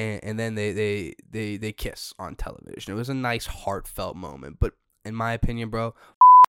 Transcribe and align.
and, 0.00 0.24
and 0.24 0.38
then 0.38 0.54
they, 0.54 0.72
they 0.72 1.14
they 1.30 1.56
they 1.56 1.72
kiss 1.72 2.14
on 2.18 2.34
television. 2.34 2.92
It 2.92 2.96
was 2.96 3.08
a 3.08 3.14
nice 3.14 3.46
heartfelt 3.46 4.16
moment, 4.16 4.56
but 4.60 4.72
in 5.04 5.14
my 5.14 5.32
opinion, 5.32 5.68
bro, 5.68 5.94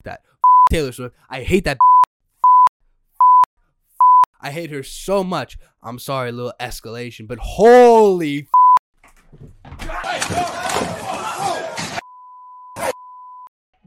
that 0.04 0.22
Taylor 0.70 0.92
Swift, 0.92 1.14
I 1.30 1.42
hate 1.42 1.64
that. 1.64 1.78
I 4.40 4.50
hate 4.50 4.70
her 4.70 4.82
so 4.82 5.24
much. 5.24 5.58
I'm 5.82 5.98
sorry, 5.98 6.28
a 6.30 6.32
little 6.32 6.52
escalation, 6.60 7.26
but 7.26 7.38
holy. 7.38 8.48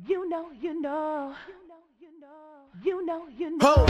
You 0.07 0.29
know, 0.29 0.51
you 0.61 0.81
know. 0.81 1.35
You 2.83 3.05
know, 3.05 3.27
you 3.37 3.57
know. 3.57 3.85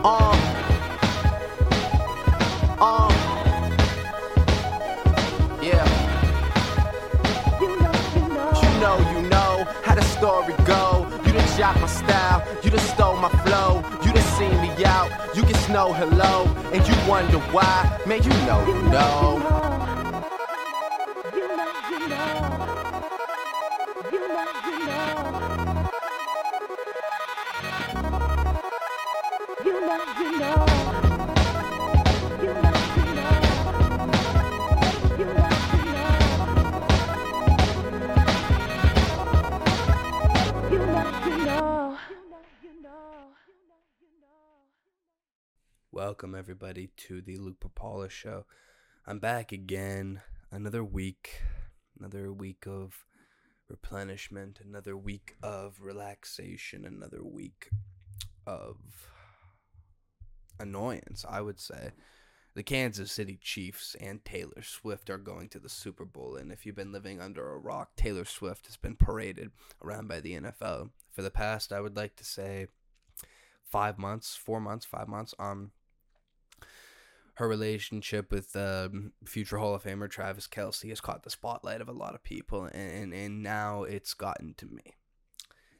Ho! 0.00 0.08
Um. 0.08 0.77
Um. 2.80 3.10
Yeah. 5.60 5.84
You 7.60 7.68
know, 7.80 7.92
you 8.14 8.22
know. 8.28 8.52
You 8.62 8.70
know, 8.80 8.96
you 9.12 9.28
know 9.28 9.66
how 9.82 9.94
the 9.96 10.02
story 10.02 10.54
go. 10.64 11.06
You 11.26 11.32
done 11.32 11.48
shot 11.56 11.80
my 11.80 11.88
style. 11.88 12.46
You 12.62 12.70
done 12.70 12.80
stole 12.80 13.16
my 13.16 13.30
flow. 13.44 13.82
You 14.04 14.12
done 14.12 14.22
seen 14.38 14.60
me 14.60 14.84
out. 14.84 15.10
You 15.34 15.42
can 15.42 15.54
snow 15.66 15.92
hello. 15.92 16.46
And 16.72 16.86
you 16.86 16.94
wonder 17.08 17.38
why. 17.50 18.00
Man, 18.06 18.22
you 18.22 18.30
know, 18.46 18.64
you 18.64 18.82
know. 18.94 19.42
You 21.34 21.48
know, 21.56 21.72
you 21.90 21.98
know. 22.08 22.28
You 24.12 24.20
know, 24.28 24.46
you 24.66 24.86
know. 24.86 25.08
You 29.64 29.72
know, 29.80 29.98
you 30.20 30.38
know. 30.38 30.87
Welcome 45.90 46.34
everybody 46.34 46.90
to 46.96 47.20
the 47.20 47.38
Luke 47.38 47.60
Pipala 47.60 48.08
show. 48.10 48.44
I'm 49.06 49.18
back 49.18 49.52
again. 49.52 50.20
Another 50.50 50.84
week, 50.84 51.42
another 51.98 52.32
week 52.32 52.66
of 52.66 53.04
replenishment, 53.68 54.60
another 54.64 54.96
week 54.96 55.36
of 55.42 55.80
relaxation, 55.80 56.84
another 56.84 57.24
week 57.24 57.70
of 58.46 58.76
annoyance, 60.60 61.24
I 61.28 61.40
would 61.40 61.58
say. 61.58 61.92
The 62.54 62.62
Kansas 62.62 63.12
City 63.12 63.38
Chiefs 63.40 63.94
and 64.00 64.24
Taylor 64.24 64.62
Swift 64.62 65.10
are 65.10 65.18
going 65.18 65.48
to 65.50 65.58
the 65.58 65.68
Super 65.68 66.04
Bowl, 66.04 66.36
and 66.36 66.50
if 66.50 66.66
you've 66.66 66.74
been 66.74 66.92
living 66.92 67.20
under 67.20 67.52
a 67.52 67.58
rock, 67.58 67.96
Taylor 67.96 68.24
Swift 68.24 68.66
has 68.66 68.76
been 68.76 68.96
paraded 68.96 69.52
around 69.82 70.08
by 70.08 70.20
the 70.20 70.34
NFL 70.34 70.90
for 71.10 71.22
the 71.22 71.30
past, 71.30 71.72
I 71.72 71.80
would 71.80 71.96
like 71.96 72.16
to 72.16 72.24
say, 72.24 72.66
five 73.70 73.98
months, 73.98 74.36
four 74.36 74.60
months, 74.60 74.86
five 74.86 75.08
months. 75.08 75.34
Um, 75.38 75.72
her 77.34 77.48
relationship 77.48 78.32
with 78.32 78.56
um, 78.56 79.12
future 79.24 79.58
Hall 79.58 79.74
of 79.74 79.84
Famer 79.84 80.10
Travis 80.10 80.48
Kelce 80.48 80.88
has 80.88 81.00
caught 81.00 81.22
the 81.22 81.30
spotlight 81.30 81.80
of 81.80 81.88
a 81.88 81.92
lot 81.92 82.14
of 82.14 82.24
people, 82.24 82.64
and, 82.64 82.92
and, 82.92 83.14
and 83.14 83.42
now 83.42 83.84
it's 83.84 84.12
gotten 84.12 84.54
to 84.54 84.66
me. 84.66 84.96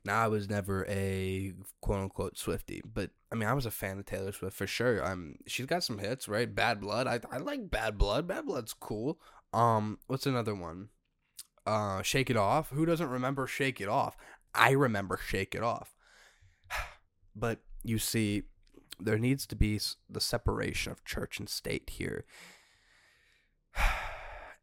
Now, 0.04 0.22
I 0.22 0.28
was 0.28 0.48
never 0.48 0.86
a 0.88 1.52
quote 1.80 2.00
unquote 2.00 2.38
Swifty, 2.38 2.80
but 2.84 3.10
I 3.32 3.34
mean, 3.34 3.48
I 3.48 3.54
was 3.54 3.66
a 3.66 3.70
fan 3.70 3.98
of 3.98 4.06
Taylor 4.06 4.32
Swift 4.32 4.56
for 4.56 4.66
sure. 4.66 5.04
Um, 5.04 5.34
she's 5.46 5.66
got 5.66 5.82
some 5.82 5.98
hits, 5.98 6.28
right? 6.28 6.54
Bad 6.54 6.80
Blood. 6.80 7.06
I, 7.06 7.20
I 7.30 7.38
like 7.38 7.70
Bad 7.70 7.98
Blood. 7.98 8.28
Bad 8.28 8.46
Blood's 8.46 8.72
cool. 8.72 9.18
Um, 9.52 9.98
what's 10.06 10.26
another 10.26 10.54
one? 10.54 10.90
Uh, 11.66 12.02
Shake 12.02 12.30
It 12.30 12.36
Off. 12.36 12.70
Who 12.70 12.86
doesn't 12.86 13.10
remember 13.10 13.46
Shake 13.46 13.80
It 13.80 13.88
Off? 13.88 14.16
I 14.54 14.70
remember 14.70 15.18
Shake 15.18 15.54
It 15.54 15.62
Off. 15.62 15.94
But 17.36 17.60
you 17.88 17.98
see, 17.98 18.42
there 19.00 19.18
needs 19.18 19.46
to 19.46 19.56
be 19.56 19.80
the 20.08 20.20
separation 20.20 20.92
of 20.92 21.04
church 21.04 21.38
and 21.38 21.48
state 21.48 21.90
here. 21.90 22.24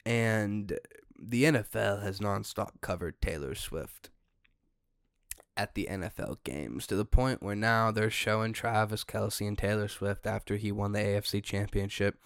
And 0.07 0.77
the 1.19 1.45
NFL 1.45 2.03
has 2.03 2.19
nonstop 2.19 2.79
covered 2.79 3.19
Taylor 3.23 3.55
Swift 3.55 4.11
at 5.57 5.73
the 5.73 5.87
NFL 5.89 6.43
games 6.43 6.85
to 6.85 6.95
the 6.95 7.05
point 7.05 7.41
where 7.41 7.55
now 7.55 7.89
they're 7.89 8.11
showing 8.11 8.53
Travis 8.53 9.03
Kelce 9.03 9.47
and 9.47 9.57
Taylor 9.57 9.87
Swift 9.87 10.27
after 10.27 10.57
he 10.57 10.71
won 10.71 10.91
the 10.91 10.99
AFC 10.99 11.41
championship. 11.41 12.19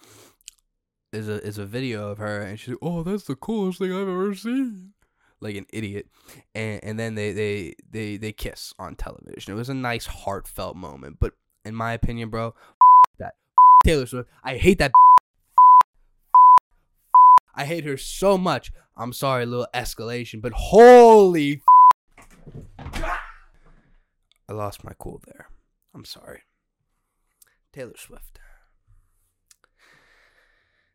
Is 1.10 1.26
a 1.26 1.42
is 1.42 1.56
a 1.56 1.64
video 1.64 2.10
of 2.10 2.18
her 2.18 2.42
and 2.42 2.60
she's 2.60 2.76
oh 2.82 3.02
that's 3.02 3.24
the 3.24 3.34
coolest 3.34 3.78
thing 3.78 3.92
I've 3.92 4.02
ever 4.02 4.34
seen 4.34 4.92
like 5.40 5.56
an 5.56 5.66
idiot 5.72 6.06
and 6.54 6.80
and 6.82 6.98
then 6.98 7.14
they 7.14 7.32
they 7.32 7.74
they 7.90 8.16
they 8.16 8.32
kiss 8.32 8.74
on 8.78 8.94
television. 8.94 9.52
It 9.52 9.56
was 9.56 9.68
a 9.68 9.74
nice 9.74 10.06
heartfelt 10.06 10.76
moment, 10.76 11.16
but 11.20 11.34
in 11.64 11.74
my 11.74 11.92
opinion, 11.92 12.30
bro, 12.30 12.54
that 13.18 13.34
Taylor 13.84 14.06
Swift, 14.06 14.28
I 14.44 14.56
hate 14.56 14.78
that. 14.78 14.92
I 17.54 17.64
hate 17.64 17.84
her 17.84 17.96
so 17.96 18.38
much. 18.38 18.72
I'm 18.96 19.12
sorry, 19.12 19.46
little 19.46 19.68
escalation, 19.74 20.40
but 20.42 20.52
holy. 20.52 21.62
I 22.78 24.52
lost 24.52 24.84
my 24.84 24.92
cool 24.98 25.22
there. 25.26 25.48
I'm 25.94 26.04
sorry. 26.04 26.42
Taylor 27.72 27.96
Swift. 27.96 28.40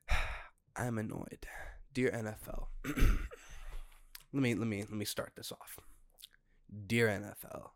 I'm 0.75 0.97
annoyed. 0.97 1.47
Dear 1.94 2.12
NFL. 2.12 2.67
let 4.35 4.41
me 4.41 4.53
let 4.53 4.68
me 4.68 4.81
let 4.81 4.91
me 4.91 5.06
start 5.06 5.31
this 5.38 5.53
off. 5.53 5.79
Dear 6.88 7.07
NFL, 7.07 7.69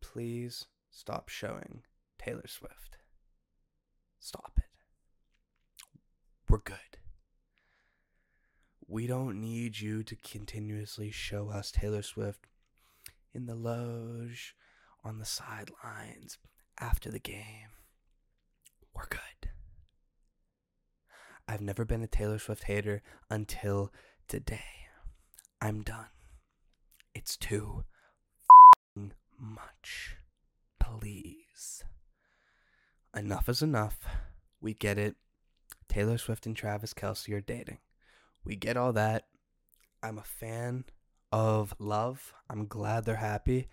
please 0.00 0.66
stop 0.90 1.28
showing 1.28 1.82
Taylor 2.18 2.46
Swift. 2.46 2.98
Stop 4.20 4.52
it. 4.58 4.64
We're 6.48 6.58
good. 6.58 6.76
We 8.86 9.08
don't 9.08 9.40
need 9.40 9.80
you 9.80 10.04
to 10.04 10.14
continuously 10.14 11.10
show 11.10 11.48
us 11.48 11.72
Taylor 11.72 12.02
Swift 12.02 12.46
in 13.34 13.46
the 13.46 13.56
loge, 13.56 14.54
on 15.02 15.18
the 15.18 15.24
sidelines, 15.24 16.38
after 16.78 17.10
the 17.10 17.18
game. 17.18 17.70
We're 18.94 19.08
good. 19.08 19.50
I've 21.48 21.60
never 21.60 21.84
been 21.84 22.04
a 22.04 22.06
Taylor 22.06 22.38
Swift 22.38 22.64
hater 22.64 23.02
until 23.28 23.92
today. 24.28 24.81
I'm 25.62 25.82
done. 25.82 26.06
It's 27.14 27.36
too 27.36 27.84
much. 29.38 30.16
Please. 30.80 31.84
Enough 33.16 33.48
is 33.48 33.62
enough. 33.62 34.00
We 34.60 34.74
get 34.74 34.98
it. 34.98 35.14
Taylor 35.88 36.18
Swift 36.18 36.46
and 36.46 36.56
Travis 36.56 36.92
Kelce 36.92 37.32
are 37.32 37.40
dating. 37.40 37.78
We 38.44 38.56
get 38.56 38.76
all 38.76 38.92
that. 38.94 39.26
I'm 40.02 40.18
a 40.18 40.24
fan 40.24 40.84
of 41.30 41.76
love. 41.78 42.34
I'm 42.50 42.66
glad 42.66 43.04
they're 43.04 43.14
happy. 43.14 43.68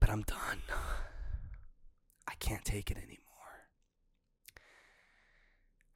But 0.00 0.10
I'm 0.10 0.22
done. 0.22 0.62
I 2.26 2.32
can't 2.40 2.64
take 2.64 2.90
it 2.90 2.96
anymore. 2.96 3.20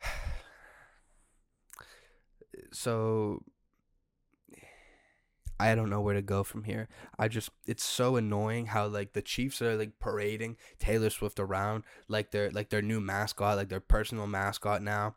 So 2.73 3.43
I 5.65 5.75
don't 5.75 5.89
know 5.89 6.03
where 6.03 6.15
to 6.15 6.21
go 6.21 6.45
from 6.45 6.65
here. 6.65 6.89
I 7.19 7.29
just 7.29 7.49
it's 7.67 7.83
so 7.85 8.17
annoying 8.17 8.67
how 8.67 8.87
like 8.87 9.15
the 9.15 9.23
Chiefs 9.23 9.63
are 9.63 9.77
like 9.77 9.99
parading 9.99 10.59
Taylor 10.79 11.09
Swift 11.09 11.41
around 11.41 11.85
like 12.07 12.33
their 12.33 12.51
like 12.51 12.69
their 12.69 12.83
new 12.83 13.01
mascot, 13.01 13.57
like 13.57 13.71
their 13.71 13.81
personal 13.81 14.27
mascot 14.27 14.83
now. 14.83 15.17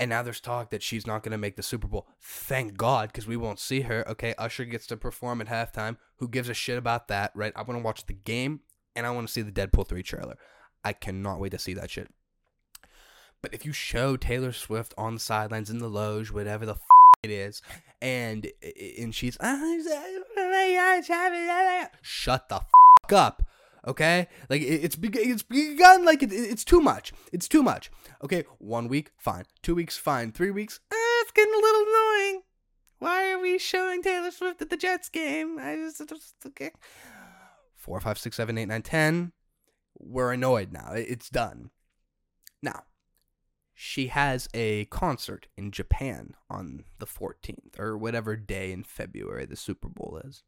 And 0.00 0.10
now 0.10 0.22
there's 0.22 0.40
talk 0.40 0.70
that 0.70 0.82
she's 0.82 1.06
not 1.06 1.22
going 1.22 1.32
to 1.32 1.38
make 1.38 1.56
the 1.56 1.62
Super 1.62 1.86
Bowl. 1.86 2.08
Thank 2.20 2.76
God, 2.76 3.08
because 3.08 3.26
we 3.26 3.36
won't 3.36 3.60
see 3.60 3.82
her. 3.82 4.06
Okay, 4.08 4.34
Usher 4.36 4.64
gets 4.64 4.86
to 4.88 4.96
perform 4.96 5.40
at 5.40 5.46
halftime. 5.46 5.96
Who 6.16 6.28
gives 6.28 6.48
a 6.48 6.54
shit 6.54 6.76
about 6.76 7.08
that, 7.08 7.30
right? 7.34 7.52
I 7.54 7.62
want 7.62 7.78
to 7.78 7.84
watch 7.84 8.04
the 8.04 8.12
game 8.12 8.60
and 8.94 9.06
I 9.06 9.10
want 9.10 9.28
to 9.28 9.32
see 9.32 9.42
the 9.42 9.52
Deadpool 9.52 9.88
3 9.88 10.02
trailer. 10.02 10.36
I 10.84 10.92
cannot 10.92 11.40
wait 11.40 11.52
to 11.52 11.58
see 11.58 11.72
that 11.74 11.90
shit. 11.90 12.10
But 13.40 13.54
if 13.54 13.64
you 13.64 13.72
show 13.72 14.16
Taylor 14.16 14.52
Swift 14.52 14.92
on 14.98 15.14
the 15.14 15.20
sidelines 15.20 15.70
in 15.70 15.78
the 15.78 15.88
loge, 15.88 16.30
whatever 16.32 16.66
the 16.66 16.72
f- 16.72 16.80
it 17.30 17.32
is, 17.32 17.62
and 18.00 18.46
and 18.98 19.14
she's 19.14 19.36
shut 22.02 22.48
the 22.48 22.56
f- 22.56 23.12
up, 23.12 23.42
okay? 23.86 24.28
Like 24.48 24.62
it- 24.62 24.84
it's 24.84 24.96
it's 25.00 25.42
begun 25.42 26.04
like 26.04 26.22
it, 26.22 26.32
it's 26.32 26.64
too 26.64 26.80
much. 26.80 27.12
It's 27.32 27.48
too 27.48 27.62
much. 27.62 27.90
Okay, 28.24 28.44
one 28.58 28.88
week 28.88 29.10
fine, 29.18 29.44
two 29.62 29.74
weeks 29.74 29.96
fine, 29.96 30.32
three 30.32 30.50
weeks 30.50 30.80
uh, 30.90 30.96
it's 31.22 31.32
getting 31.32 31.54
a 31.54 31.56
little 31.58 31.82
annoying. 31.82 32.42
Why 32.98 33.30
are 33.32 33.38
we 33.38 33.58
showing 33.58 34.02
Taylor 34.02 34.30
Swift 34.30 34.62
at 34.62 34.70
the 34.70 34.76
Jets 34.76 35.08
game? 35.10 35.58
I 35.60 35.76
just, 35.76 36.08
just 36.08 36.34
okay. 36.46 36.70
Four, 37.76 38.00
five, 38.00 38.18
six, 38.18 38.36
seven, 38.36 38.56
eight, 38.58 38.68
nine, 38.68 38.82
ten. 38.82 39.32
We're 39.98 40.32
annoyed 40.32 40.72
now. 40.72 40.92
It's 40.94 41.28
done. 41.30 41.70
Now, 42.62 42.82
she 43.78 44.06
has 44.06 44.48
a 44.54 44.86
concert 44.86 45.48
in 45.54 45.70
Japan 45.70 46.34
on 46.48 46.84
the 46.98 47.04
14th 47.04 47.78
or 47.78 47.98
whatever 47.98 48.34
day 48.34 48.72
in 48.72 48.82
February 48.82 49.44
the 49.44 49.54
Super 49.54 49.90
Bowl 49.90 50.18
is. 50.24 50.42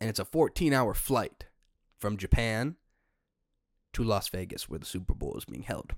And 0.00 0.08
it's 0.08 0.20
a 0.20 0.24
14 0.24 0.72
hour 0.72 0.94
flight 0.94 1.46
from 1.98 2.16
Japan 2.16 2.76
to 3.92 4.04
Las 4.04 4.28
Vegas 4.28 4.68
where 4.68 4.78
the 4.78 4.86
Super 4.86 5.14
Bowl 5.14 5.34
is 5.36 5.44
being 5.44 5.64
held. 5.64 5.94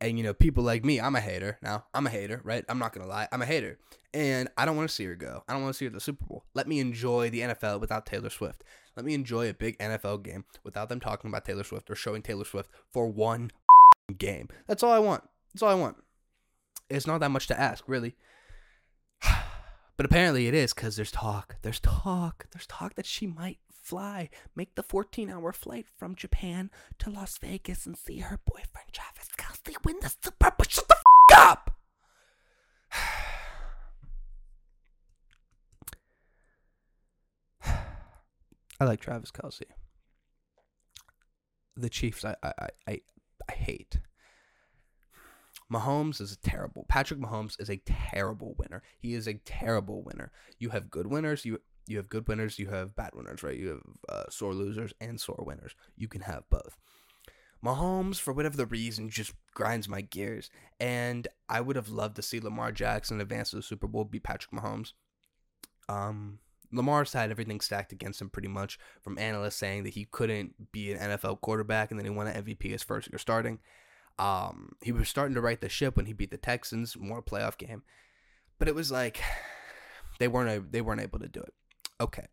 And 0.00 0.16
you 0.16 0.22
know, 0.22 0.32
people 0.32 0.62
like 0.62 0.84
me, 0.84 1.00
I'm 1.00 1.16
a 1.16 1.20
hater. 1.20 1.58
Now, 1.60 1.86
I'm 1.92 2.06
a 2.06 2.10
hater, 2.10 2.40
right? 2.44 2.64
I'm 2.68 2.78
not 2.78 2.92
gonna 2.92 3.08
lie, 3.08 3.26
I'm 3.32 3.42
a 3.42 3.46
hater, 3.46 3.80
and 4.14 4.48
I 4.56 4.64
don't 4.64 4.76
want 4.76 4.88
to 4.88 4.94
see 4.94 5.06
her 5.06 5.16
go. 5.16 5.42
I 5.48 5.54
don't 5.54 5.62
want 5.62 5.74
to 5.74 5.76
see 5.76 5.86
her 5.86 5.88
at 5.88 5.94
the 5.94 6.00
Super 6.00 6.24
Bowl. 6.24 6.44
Let 6.54 6.68
me 6.68 6.78
enjoy 6.78 7.30
the 7.30 7.40
NFL 7.40 7.80
without 7.80 8.06
Taylor 8.06 8.30
Swift. 8.30 8.62
Let 8.94 9.04
me 9.04 9.14
enjoy 9.14 9.50
a 9.50 9.54
big 9.54 9.76
NFL 9.78 10.22
game 10.22 10.44
without 10.62 10.88
them 10.88 11.00
talking 11.00 11.28
about 11.30 11.44
Taylor 11.44 11.64
Swift 11.64 11.90
or 11.90 11.96
showing 11.96 12.22
Taylor 12.22 12.44
Swift 12.44 12.70
for 12.92 13.08
one 13.08 13.50
game. 14.16 14.48
That's 14.66 14.82
all 14.82 14.92
I 14.92 14.98
want. 14.98 15.22
That's 15.52 15.62
all 15.62 15.70
I 15.70 15.74
want. 15.74 15.96
It's 16.90 17.06
not 17.06 17.20
that 17.20 17.30
much 17.30 17.46
to 17.48 17.60
ask, 17.60 17.84
really. 17.86 18.16
But 19.96 20.06
apparently 20.06 20.46
it 20.46 20.54
is 20.54 20.72
because 20.72 20.94
there's 20.94 21.10
talk. 21.10 21.56
There's 21.62 21.80
talk. 21.80 22.46
There's 22.52 22.68
talk 22.68 22.94
that 22.94 23.04
she 23.04 23.26
might 23.26 23.58
fly, 23.88 24.28
make 24.54 24.74
the 24.74 24.82
14 24.82 25.30
hour 25.30 25.52
flight 25.52 25.86
from 25.96 26.14
Japan 26.14 26.70
to 26.98 27.10
Las 27.10 27.38
Vegas 27.38 27.86
and 27.86 27.96
see 27.96 28.18
her 28.18 28.38
boyfriend 28.44 28.92
Travis 28.92 29.30
Kelce 29.36 29.82
win 29.84 29.96
the 30.00 30.08
Super 30.08 30.52
Bowl. 30.56 30.66
Shut 30.68 30.86
the 30.88 30.96
f 31.32 31.38
up! 31.38 31.80
I 38.80 38.84
like 38.84 39.00
Travis 39.00 39.30
Kelce. 39.30 39.62
The 41.76 41.88
Chiefs, 41.88 42.24
I, 42.24 42.36
I, 42.42 42.52
I, 42.86 43.00
I 43.48 43.52
hate. 43.52 44.00
Mahomes 45.72 46.20
is 46.20 46.32
a 46.32 46.38
terrible. 46.38 46.86
Patrick 46.88 47.20
Mahomes 47.20 47.60
is 47.60 47.68
a 47.68 47.82
terrible 47.84 48.54
winner. 48.58 48.82
He 48.98 49.14
is 49.14 49.26
a 49.26 49.34
terrible 49.34 50.02
winner. 50.02 50.32
You 50.58 50.70
have 50.70 50.90
good 50.90 51.06
winners. 51.06 51.44
You 51.44 51.60
you 51.86 51.96
have 51.98 52.08
good 52.08 52.28
winners. 52.28 52.58
You 52.58 52.68
have 52.68 52.96
bad 52.96 53.10
winners, 53.14 53.42
right? 53.42 53.56
You 53.56 53.68
have 53.68 53.82
uh, 54.08 54.30
sore 54.30 54.54
losers 54.54 54.92
and 55.00 55.20
sore 55.20 55.42
winners. 55.46 55.74
You 55.96 56.08
can 56.08 56.22
have 56.22 56.44
both. 56.50 56.76
Mahomes, 57.64 58.20
for 58.20 58.32
whatever 58.32 58.56
the 58.56 58.66
reason, 58.66 59.10
just 59.10 59.32
grinds 59.54 59.88
my 59.88 60.00
gears. 60.00 60.50
And 60.78 61.26
I 61.48 61.60
would 61.60 61.76
have 61.76 61.88
loved 61.88 62.16
to 62.16 62.22
see 62.22 62.40
Lamar 62.40 62.72
Jackson 62.72 63.20
advance 63.20 63.50
to 63.50 63.56
the 63.56 63.62
Super 63.62 63.88
Bowl, 63.88 64.04
beat 64.04 64.22
Patrick 64.22 64.52
Mahomes. 64.52 64.92
Um, 65.88 66.38
Lamar's 66.72 67.12
had 67.12 67.30
everything 67.30 67.60
stacked 67.60 67.92
against 67.92 68.20
him 68.20 68.28
pretty 68.28 68.48
much, 68.48 68.78
from 69.00 69.18
analysts 69.18 69.56
saying 69.56 69.84
that 69.84 69.94
he 69.94 70.04
couldn't 70.04 70.72
be 70.72 70.92
an 70.92 70.98
NFL 70.98 71.40
quarterback, 71.40 71.90
and 71.90 71.98
then 71.98 72.04
he 72.04 72.10
won 72.10 72.26
an 72.26 72.44
MVP 72.44 72.70
his 72.70 72.82
first 72.82 73.10
year 73.10 73.18
starting. 73.18 73.58
Um, 74.18 74.72
he 74.82 74.92
was 74.92 75.08
starting 75.08 75.34
to 75.34 75.40
right 75.40 75.60
the 75.60 75.68
ship 75.68 75.96
when 75.96 76.06
he 76.06 76.12
beat 76.12 76.30
the 76.30 76.36
Texans, 76.36 76.96
more 76.96 77.22
playoff 77.22 77.56
game, 77.56 77.82
but 78.58 78.68
it 78.68 78.74
was 78.74 78.90
like 78.90 79.20
they 80.18 80.28
weren't 80.28 80.72
they 80.72 80.80
weren't 80.80 81.00
able 81.00 81.20
to 81.20 81.28
do 81.28 81.40
it. 81.40 81.54
Okay, 82.00 82.26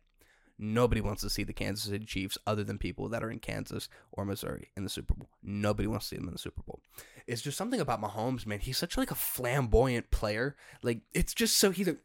nobody 0.58 1.00
wants 1.00 1.22
to 1.22 1.30
see 1.30 1.44
the 1.44 1.52
Kansas 1.52 1.90
City 1.90 2.04
Chiefs 2.04 2.38
other 2.46 2.64
than 2.64 2.78
people 2.78 3.08
that 3.08 3.22
are 3.22 3.30
in 3.30 3.38
Kansas 3.38 3.88
or 4.12 4.24
Missouri 4.24 4.70
in 4.76 4.84
the 4.84 4.90
Super 4.90 5.14
Bowl. 5.14 5.28
Nobody 5.42 5.86
wants 5.86 6.08
to 6.08 6.14
see 6.14 6.18
them 6.18 6.28
in 6.28 6.32
the 6.32 6.38
Super 6.38 6.62
Bowl. 6.62 6.80
It's 7.26 7.42
just 7.42 7.58
something 7.58 7.80
about 7.80 8.02
Mahomes, 8.02 8.46
man. 8.46 8.60
He's 8.60 8.78
such 8.78 8.96
like 8.96 9.10
a 9.10 9.16
flamboyant 9.16 10.10
player. 10.10 10.56
Like 10.82 11.00
it's 11.14 11.34
just 11.34 11.56
so 11.56 11.70
he's 11.70 11.88
a, 11.88 11.96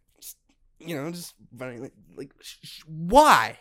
you 0.86 0.95
know, 0.95 1.12
just 1.12 1.36
running 1.56 1.81
like, 1.81 1.94
like 2.16 2.31
sh- 2.42 2.81
why, 2.86 3.60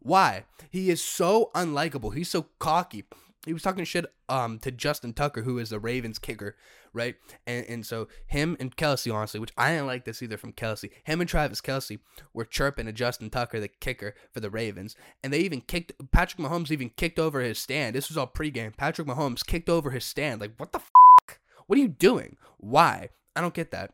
why? 0.00 0.44
He 0.70 0.90
is 0.90 1.02
so 1.02 1.50
unlikable. 1.54 2.14
He's 2.14 2.30
so 2.30 2.46
cocky 2.58 3.04
he 3.44 3.52
was 3.52 3.62
talking 3.62 3.84
shit 3.84 4.06
um 4.28 4.58
to 4.60 4.70
Justin 4.70 5.12
Tucker, 5.12 5.42
who 5.42 5.58
is 5.58 5.70
the 5.70 5.78
Ravens 5.78 6.18
kicker, 6.18 6.56
right? 6.92 7.16
And 7.46 7.66
and 7.66 7.86
so 7.86 8.08
him 8.26 8.56
and 8.58 8.74
Kelce, 8.76 9.12
honestly, 9.12 9.40
which 9.40 9.52
I 9.56 9.70
didn't 9.70 9.86
like 9.86 10.04
this 10.04 10.22
either 10.22 10.36
from 10.36 10.52
Kelce. 10.52 10.90
Him 11.04 11.20
and 11.20 11.28
Travis 11.28 11.60
Kelce 11.60 11.98
were 12.32 12.44
chirping 12.44 12.88
at 12.88 12.94
Justin 12.94 13.30
Tucker, 13.30 13.60
the 13.60 13.68
kicker 13.68 14.14
for 14.32 14.40
the 14.40 14.50
Ravens, 14.50 14.96
and 15.22 15.32
they 15.32 15.40
even 15.40 15.60
kicked 15.60 15.92
Patrick 16.10 16.44
Mahomes 16.44 16.70
even 16.70 16.90
kicked 16.90 17.18
over 17.18 17.40
his 17.40 17.58
stand. 17.58 17.94
This 17.94 18.08
was 18.08 18.16
all 18.16 18.26
pregame. 18.26 18.76
Patrick 18.76 19.08
Mahomes 19.08 19.46
kicked 19.46 19.68
over 19.68 19.90
his 19.90 20.04
stand. 20.04 20.40
Like 20.40 20.54
what 20.56 20.72
the 20.72 20.80
fuck? 20.80 21.40
What 21.66 21.78
are 21.78 21.82
you 21.82 21.88
doing? 21.88 22.36
Why? 22.58 23.10
I 23.36 23.40
don't 23.40 23.54
get 23.54 23.70
that. 23.72 23.92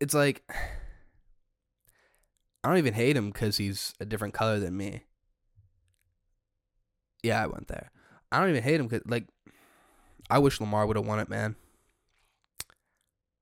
It's 0.00 0.14
like 0.14 0.42
I 2.62 2.68
don't 2.68 2.78
even 2.78 2.94
hate 2.94 3.16
him 3.16 3.30
because 3.30 3.56
he's 3.56 3.94
a 4.00 4.04
different 4.04 4.34
color 4.34 4.58
than 4.58 4.76
me. 4.76 5.04
Yeah, 7.22 7.42
I 7.42 7.46
went 7.46 7.68
there. 7.68 7.90
I 8.32 8.38
don't 8.38 8.50
even 8.50 8.62
hate 8.62 8.80
him 8.80 8.86
because, 8.86 9.06
like, 9.06 9.26
I 10.28 10.38
wish 10.38 10.60
Lamar 10.60 10.86
would 10.86 10.96
have 10.96 11.06
won 11.06 11.20
it, 11.20 11.28
man. 11.28 11.56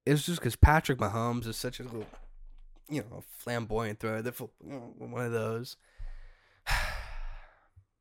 It's 0.06 0.24
just 0.24 0.40
because 0.40 0.56
Patrick 0.56 0.98
Mahomes 0.98 1.46
is 1.46 1.56
such 1.56 1.80
a 1.80 1.82
little, 1.82 2.06
you 2.88 3.02
know, 3.02 3.22
flamboyant 3.38 4.00
thrower. 4.00 4.22
They're 4.22 4.32
one 4.32 5.24
of 5.24 5.32
those. 5.32 5.76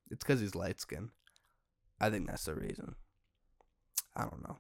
It's 0.10 0.24
because 0.24 0.40
he's 0.40 0.56
light 0.56 0.80
skinned. 0.80 1.10
I 2.00 2.10
think 2.10 2.28
that's 2.28 2.46
the 2.46 2.56
reason. 2.56 2.96
I 4.16 4.22
don't 4.22 4.42
know. 4.42 4.56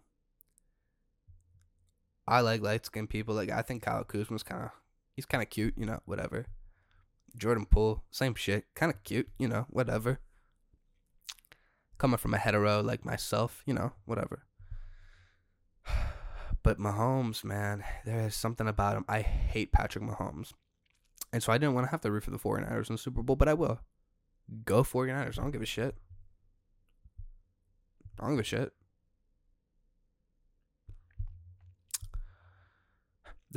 I 2.27 2.41
like 2.41 2.61
light 2.61 2.85
skinned 2.85 3.09
people. 3.09 3.35
Like 3.35 3.51
I 3.51 3.61
think 3.61 3.83
Kyle 3.83 4.03
Kuzma's 4.03 4.43
kind 4.43 4.63
of 4.63 4.71
he's 5.15 5.25
kind 5.25 5.41
of 5.41 5.49
cute, 5.49 5.75
you 5.77 5.85
know, 5.85 6.01
whatever. 6.05 6.45
Jordan 7.37 7.65
Poole, 7.65 8.03
same 8.09 8.35
shit, 8.35 8.65
kind 8.75 8.91
of 8.91 9.03
cute, 9.03 9.29
you 9.37 9.47
know, 9.47 9.65
whatever 9.69 10.19
coming 11.97 12.17
from 12.17 12.33
a 12.33 12.37
hetero 12.37 12.81
like 12.81 13.05
myself, 13.05 13.63
you 13.65 13.73
know, 13.73 13.93
whatever. 14.05 14.43
But 16.63 16.79
Mahomes, 16.79 17.45
man, 17.45 17.85
there 18.03 18.27
is 18.27 18.35
something 18.35 18.67
about 18.67 18.97
him. 18.97 19.05
I 19.07 19.21
hate 19.21 19.71
Patrick 19.71 20.03
Mahomes. 20.03 20.51
And 21.31 21.41
so 21.41 21.53
I 21.53 21.57
didn't 21.57 21.75
want 21.75 21.87
to 21.87 21.91
have 21.91 22.01
to 22.01 22.11
root 22.11 22.25
for 22.25 22.31
the 22.31 22.39
49ers 22.39 22.89
in 22.89 22.95
the 22.95 23.01
Super 23.01 23.23
Bowl, 23.23 23.37
but 23.37 23.47
I 23.47 23.53
will. 23.53 23.79
Go 24.65 24.83
49ers. 24.83 25.39
I 25.39 25.43
don't 25.43 25.51
give 25.51 25.61
a 25.61 25.65
shit. 25.65 25.95
I 28.19 28.23
don't 28.23 28.31
give 28.31 28.39
a 28.39 28.43
shit. 28.43 28.73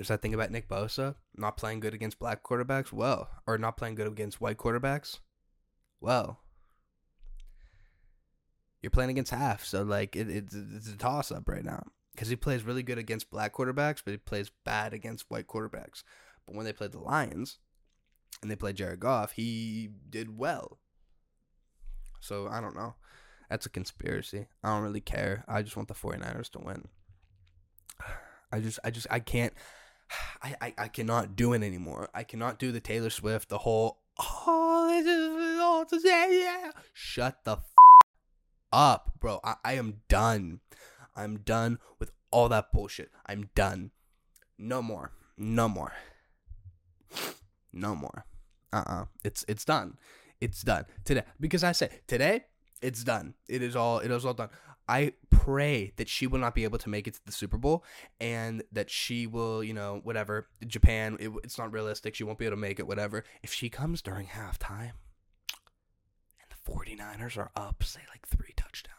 There's 0.00 0.08
that 0.08 0.23
thing 0.23 0.32
about 0.32 0.50
Nick 0.50 0.67
Bosa 0.67 1.14
not 1.37 1.58
playing 1.58 1.81
good 1.81 1.93
against 1.93 2.19
black 2.19 2.43
quarterbacks. 2.43 2.91
Well, 2.91 3.29
or 3.47 3.58
not 3.58 3.76
playing 3.76 3.97
good 3.97 4.06
against 4.06 4.41
white 4.41 4.56
quarterbacks. 4.56 5.19
Well, 6.00 6.41
you're 8.81 8.88
playing 8.88 9.11
against 9.11 9.30
half, 9.30 9.62
so 9.62 9.83
like 9.83 10.16
it, 10.16 10.30
it's 10.30 10.54
it's 10.54 10.88
a 10.88 10.97
toss 10.97 11.30
up 11.30 11.47
right 11.47 11.62
now 11.62 11.83
because 12.14 12.30
he 12.30 12.37
plays 12.37 12.64
really 12.64 12.83
good 12.83 12.97
against 12.97 13.30
black 13.30 13.52
quarterbacks, 13.52 14.00
but 14.02 14.12
he 14.12 14.16
plays 14.16 14.50
bad 14.64 14.95
against 14.95 15.26
white 15.28 15.47
quarterbacks. 15.47 16.02
But 16.47 16.57
when 16.57 16.64
they 16.64 16.73
played 16.73 16.92
the 16.92 16.99
Lions 16.99 17.59
and 18.40 18.50
they 18.50 18.57
played 18.57 18.76
Jared 18.76 19.00
Goff, 19.00 19.33
he 19.33 19.90
did 20.09 20.38
well. 20.38 20.78
So 22.21 22.49
I 22.49 22.62
don't 22.62 22.75
know. 22.75 22.95
That's 23.50 23.66
a 23.66 23.71
conspiracy. 23.71 24.47
I 24.64 24.69
don't 24.69 24.83
really 24.83 25.02
care. 25.02 25.45
I 25.47 25.61
just 25.61 25.76
want 25.76 25.88
the 25.88 25.95
49ers 25.95 26.49
to 26.52 26.59
win. 26.59 26.88
I 28.50 28.61
just 28.61 28.78
I 28.83 28.90
just 28.90 29.07
I 29.11 29.21
can't 29.21 29.52
I, 30.43 30.55
I, 30.61 30.75
I 30.79 30.88
cannot 30.88 31.37
do 31.37 31.52
it 31.52 31.62
anymore. 31.62 32.09
I 32.14 32.25
cannot 32.25 32.59
do 32.59 32.73
the 32.73 32.81
Taylor 32.81 33.11
Swift, 33.11 33.49
the 33.49 33.59
whole 33.59 34.00
oh, 34.19 34.88
this 34.88 35.07
is 35.07 35.61
all 35.61 35.85
to 35.87 36.00
say, 36.00 36.43
yeah. 36.43 36.71
Shut 36.93 37.45
the 37.45 37.52
f- 37.52 37.75
up, 38.73 39.12
bro. 39.19 39.40
I, 39.45 39.55
I 39.64 39.73
am 39.75 40.02
done. 40.09 40.61
I'm 41.17 41.38
done 41.38 41.79
with 41.99 42.12
all 42.31 42.49
that 42.49 42.73
bullshit. 42.73 43.11
I'm 43.26 43.50
done. 43.55 43.90
No 44.59 44.83
more. 44.83 45.12
No 45.37 45.69
more. 45.69 45.93
No 47.73 47.95
more. 47.95 48.25
Uh-uh. 48.73 49.07
It's 49.25 49.45
it's 49.49 49.64
done. 49.64 49.97
It's 50.40 50.62
done. 50.62 50.85
Today. 51.05 51.23
Because 51.40 51.64
I 51.64 51.73
say 51.73 51.88
today, 52.07 52.45
it's 52.81 53.02
done. 53.05 53.35
It 53.49 53.62
is 53.62 53.75
all 53.75 53.99
it 53.99 54.11
is 54.11 54.25
all 54.25 54.35
done. 54.35 54.50
I 54.90 55.12
pray 55.30 55.92
that 55.99 56.09
she 56.09 56.26
will 56.26 56.40
not 56.40 56.56
be 56.56 56.64
able 56.64 56.78
to 56.78 56.88
make 56.88 57.06
it 57.06 57.14
to 57.14 57.25
the 57.25 57.30
Super 57.30 57.56
Bowl 57.56 57.85
and 58.20 58.64
that 58.73 58.90
she 58.90 59.28
will, 59.28 59.62
you 59.62 59.73
know, 59.73 60.00
whatever, 60.02 60.49
Japan, 60.66 61.16
it, 61.20 61.30
it's 61.44 61.59
not 61.59 61.73
realistic. 61.73 62.16
She 62.16 62.25
won't 62.25 62.40
be 62.40 62.47
able 62.47 62.56
to 62.56 62.61
make 62.61 62.80
it, 62.80 62.88
whatever. 62.88 63.23
If 63.40 63.54
she 63.54 63.68
comes 63.68 64.02
during 64.02 64.26
halftime, 64.26 64.94
and 66.40 66.50
the 66.50 66.73
49ers 66.73 67.38
are 67.38 67.52
up, 67.54 67.85
say 67.85 68.00
like 68.11 68.26
three 68.26 68.52
touchdowns. 68.56 68.97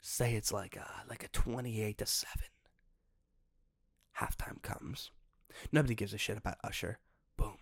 Say 0.00 0.34
it's 0.34 0.52
like 0.52 0.76
a 0.76 0.86
like 1.08 1.24
a 1.24 1.28
28 1.28 1.98
to 1.98 2.06
7. 2.06 2.30
Halftime 4.20 4.62
comes. 4.62 5.10
Nobody 5.72 5.96
gives 5.96 6.14
a 6.14 6.18
shit 6.18 6.38
about 6.38 6.58
Usher. 6.62 7.00
Boom. 7.36 7.56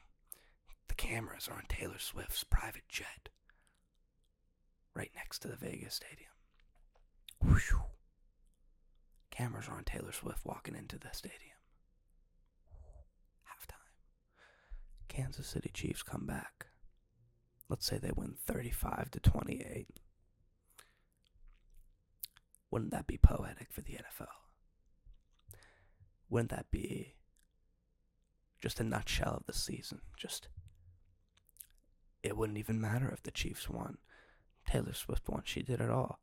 The 0.89 0.95
cameras 0.95 1.49
are 1.49 1.57
on 1.57 1.65
Taylor 1.71 1.99
Swift's 1.99 2.45
private 2.45 2.87
jet. 2.87 3.31
Right 4.95 5.11
next 5.17 5.39
to 5.39 5.49
the 5.49 5.57
Vegas 5.57 5.95
stadium. 5.95 6.33
Whew. 7.49 7.83
Cameras 9.31 9.69
are 9.69 9.77
on 9.77 9.85
Taylor 9.85 10.13
Swift 10.13 10.45
walking 10.45 10.75
into 10.75 10.99
the 10.99 11.09
stadium. 11.13 11.39
Halftime. 13.47 13.95
Kansas 15.09 15.47
City 15.47 15.71
Chiefs 15.73 16.03
come 16.03 16.27
back 16.27 16.67
let's 17.69 17.87
say 17.87 17.99
they 17.99 18.13
win 18.15 18.35
35 18.47 19.11
to 19.13 19.21
28 19.21 19.89
Wouldn't 22.71 22.91
that 22.91 23.07
be 23.07 23.19
poetic 23.19 23.69
for 23.73 23.81
the 23.81 23.95
NFL? 23.95 24.27
Wouldn't 26.29 26.51
that 26.51 26.71
be 26.71 27.15
just 28.61 28.81
a 28.81 28.85
nutshell 28.85 29.37
of 29.39 29.47
the 29.47 29.55
season? 29.55 30.01
Just 30.17 30.49
it 32.23 32.37
wouldn't 32.37 32.59
even 32.59 32.81
matter 32.81 33.09
if 33.11 33.23
the 33.23 33.31
Chiefs 33.31 33.71
won. 33.71 33.97
Taylor 34.69 34.93
Swift 34.93 35.29
won. 35.29 35.43
She 35.47 35.63
did 35.63 35.81
it 35.81 35.89
all. 35.89 36.21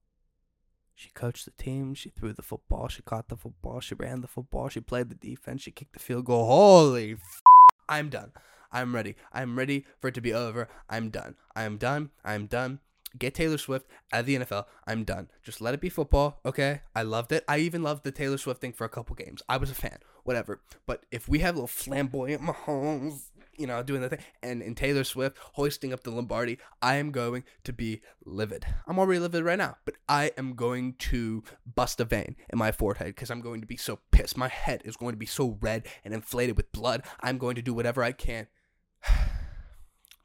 She 0.95 1.09
coached 1.09 1.45
the 1.45 1.51
team. 1.51 1.93
She 1.93 2.09
threw 2.09 2.31
the 2.33 2.41
football. 2.41 2.87
She 2.87 3.01
caught 3.01 3.27
the 3.27 3.35
football. 3.35 3.81
She 3.81 3.95
ran 3.95 4.21
the 4.21 4.27
football. 4.27 4.69
She 4.69 4.79
played 4.79 5.09
the 5.09 5.15
defense. 5.15 5.61
She 5.61 5.71
kicked 5.71 5.93
the 5.93 5.99
field 5.99 6.25
goal. 6.25 6.45
Holy 6.45 7.13
f- 7.13 7.41
I'm 7.89 8.09
done. 8.09 8.31
I'm 8.71 8.95
ready. 8.95 9.15
I'm 9.31 9.57
ready 9.57 9.85
for 9.99 10.07
it 10.07 10.13
to 10.15 10.21
be 10.21 10.33
over. 10.33 10.67
I'm 10.89 11.09
done. 11.09 11.35
I'm 11.55 11.77
done. 11.77 12.11
I'm 12.23 12.45
done. 12.47 12.79
Get 13.17 13.33
Taylor 13.33 13.57
Swift 13.57 13.87
out 14.11 14.21
of 14.21 14.25
the 14.25 14.37
NFL. 14.39 14.65
I'm 14.87 15.03
done. 15.03 15.29
Just 15.43 15.61
let 15.61 15.73
it 15.73 15.79
be 15.79 15.87
football, 15.89 16.39
okay? 16.45 16.81
I 16.93 17.03
loved 17.03 17.31
it. 17.31 17.45
I 17.47 17.59
even 17.59 17.81
loved 17.81 18.03
the 18.03 18.11
Taylor 18.11 18.37
Swift 18.37 18.59
thing 18.59 18.73
for 18.73 18.83
a 18.83 18.89
couple 18.89 19.15
games. 19.15 19.41
I 19.47 19.55
was 19.55 19.71
a 19.71 19.75
fan, 19.75 19.99
whatever. 20.23 20.59
But 20.85 21.05
if 21.11 21.29
we 21.29 21.39
have 21.39 21.55
little 21.55 21.67
flamboyant 21.67 22.41
Mahomes, 22.41 23.29
you 23.57 23.67
know, 23.67 23.81
doing 23.83 24.01
the 24.01 24.09
thing, 24.09 24.19
and, 24.41 24.62
in 24.62 24.75
Taylor 24.75 25.03
Swift 25.03 25.38
hoisting 25.53 25.93
up 25.93 26.03
the 26.03 26.12
Lombardi, 26.12 26.57
I 26.81 26.95
am 26.95 27.12
going 27.12 27.43
to 27.63 27.74
be 27.74 28.01
livid. 28.25 28.65
I'm 28.88 29.00
already 29.00 29.19
livid 29.19 29.43
right 29.43 29.57
now, 29.57 29.77
but 29.85 29.95
I 30.07 30.31
am 30.38 30.55
going 30.55 30.93
to 31.00 31.43
bust 31.75 32.00
a 32.00 32.05
vein 32.05 32.35
in 32.51 32.59
my 32.59 32.71
forehead 32.71 33.07
because 33.07 33.29
I'm 33.29 33.41
going 33.41 33.62
to 33.62 33.67
be 33.67 33.77
so 33.77 34.00
pissed. 34.12 34.38
My 34.38 34.47
head 34.47 34.81
is 34.85 34.95
going 34.95 35.13
to 35.13 35.17
be 35.17 35.25
so 35.25 35.57
red 35.62 35.88
and 36.03 36.13
inflated 36.13 36.57
with 36.57 36.71
blood. 36.71 37.03
I'm 37.21 37.38
going 37.38 37.55
to 37.55 37.62
do 37.62 37.74
whatever 37.74 38.03
I 38.03 38.12
can 38.12 38.47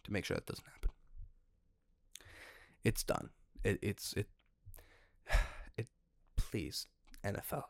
to 0.04 0.12
make 0.12 0.25
sure 0.25 0.37
that 0.37 0.46
doesn't 0.46 0.66
happen. 0.66 0.90
It's 2.84 3.02
done. 3.02 3.30
It, 3.64 3.78
it's 3.82 4.14
it. 4.14 4.26
It. 5.76 5.88
Please, 6.37 6.87
NFL. 7.25 7.64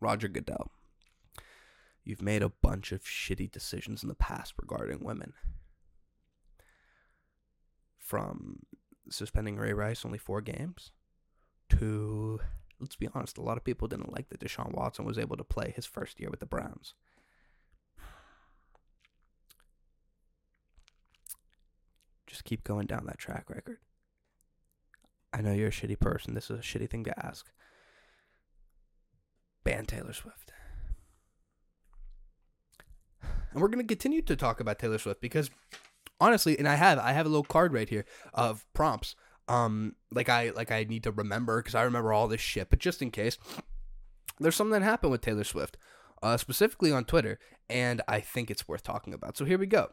Roger 0.00 0.28
Goodell. 0.28 0.70
You've 2.04 2.22
made 2.22 2.42
a 2.42 2.48
bunch 2.48 2.92
of 2.92 3.04
shitty 3.04 3.50
decisions 3.50 4.02
in 4.02 4.08
the 4.08 4.14
past 4.14 4.54
regarding 4.60 5.04
women. 5.04 5.34
From 7.98 8.60
suspending 9.08 9.56
Ray 9.56 9.72
Rice 9.72 10.04
only 10.04 10.18
four 10.18 10.40
games 10.40 10.90
to, 11.70 12.40
let's 12.80 12.96
be 12.96 13.08
honest, 13.14 13.38
a 13.38 13.42
lot 13.42 13.56
of 13.56 13.64
people 13.64 13.88
didn't 13.88 14.12
like 14.12 14.28
that 14.28 14.40
Deshaun 14.40 14.74
Watson 14.74 15.04
was 15.04 15.18
able 15.18 15.36
to 15.36 15.44
play 15.44 15.72
his 15.74 15.86
first 15.86 16.18
year 16.20 16.28
with 16.30 16.40
the 16.40 16.46
Browns. 16.46 16.94
Just 22.26 22.44
keep 22.44 22.64
going 22.64 22.86
down 22.86 23.06
that 23.06 23.18
track 23.18 23.48
record. 23.48 23.78
I 25.32 25.40
know 25.40 25.52
you're 25.52 25.68
a 25.68 25.70
shitty 25.70 26.00
person. 26.00 26.34
This 26.34 26.50
is 26.50 26.58
a 26.58 26.62
shitty 26.62 26.90
thing 26.90 27.04
to 27.04 27.26
ask. 27.26 27.50
Ban 29.64 29.86
Taylor 29.86 30.12
Swift. 30.12 30.52
And 33.52 33.60
we're 33.60 33.68
going 33.68 33.86
to 33.86 33.94
continue 33.94 34.22
to 34.22 34.36
talk 34.36 34.60
about 34.60 34.78
Taylor 34.78 34.98
Swift 34.98 35.20
because 35.20 35.50
honestly, 36.20 36.58
and 36.58 36.68
I 36.68 36.74
have 36.76 36.98
I 36.98 37.12
have 37.12 37.26
a 37.26 37.28
little 37.28 37.44
card 37.44 37.72
right 37.72 37.88
here 37.88 38.04
of 38.32 38.64
prompts. 38.72 39.14
Um 39.48 39.96
like 40.12 40.28
I 40.28 40.50
like 40.50 40.70
I 40.70 40.84
need 40.84 41.02
to 41.02 41.10
remember 41.10 41.60
cuz 41.62 41.74
I 41.74 41.82
remember 41.82 42.12
all 42.12 42.28
this 42.28 42.40
shit, 42.40 42.70
but 42.70 42.78
just 42.78 43.02
in 43.02 43.10
case 43.10 43.38
there's 44.38 44.54
something 44.54 44.72
that 44.72 44.82
happened 44.82 45.10
with 45.10 45.20
Taylor 45.20 45.44
Swift, 45.44 45.76
uh 46.22 46.36
specifically 46.36 46.92
on 46.92 47.04
Twitter, 47.04 47.38
and 47.68 48.02
I 48.06 48.20
think 48.20 48.50
it's 48.50 48.68
worth 48.68 48.82
talking 48.82 49.12
about. 49.12 49.36
So 49.36 49.44
here 49.44 49.58
we 49.58 49.66
go. 49.66 49.90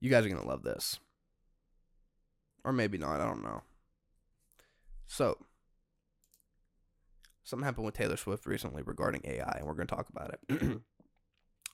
You 0.00 0.10
guys 0.10 0.24
are 0.24 0.28
going 0.28 0.40
to 0.40 0.48
love 0.48 0.62
this. 0.62 1.00
Or 2.64 2.72
maybe 2.72 2.98
not, 2.98 3.20
I 3.20 3.26
don't 3.26 3.42
know. 3.42 3.62
So, 5.06 5.38
something 7.42 7.64
happened 7.64 7.86
with 7.86 7.96
Taylor 7.96 8.16
Swift 8.16 8.46
recently 8.46 8.82
regarding 8.82 9.22
AI, 9.24 9.56
and 9.56 9.66
we're 9.66 9.74
going 9.74 9.86
to 9.86 9.94
talk 9.94 10.08
about 10.10 10.34
it. 10.34 10.80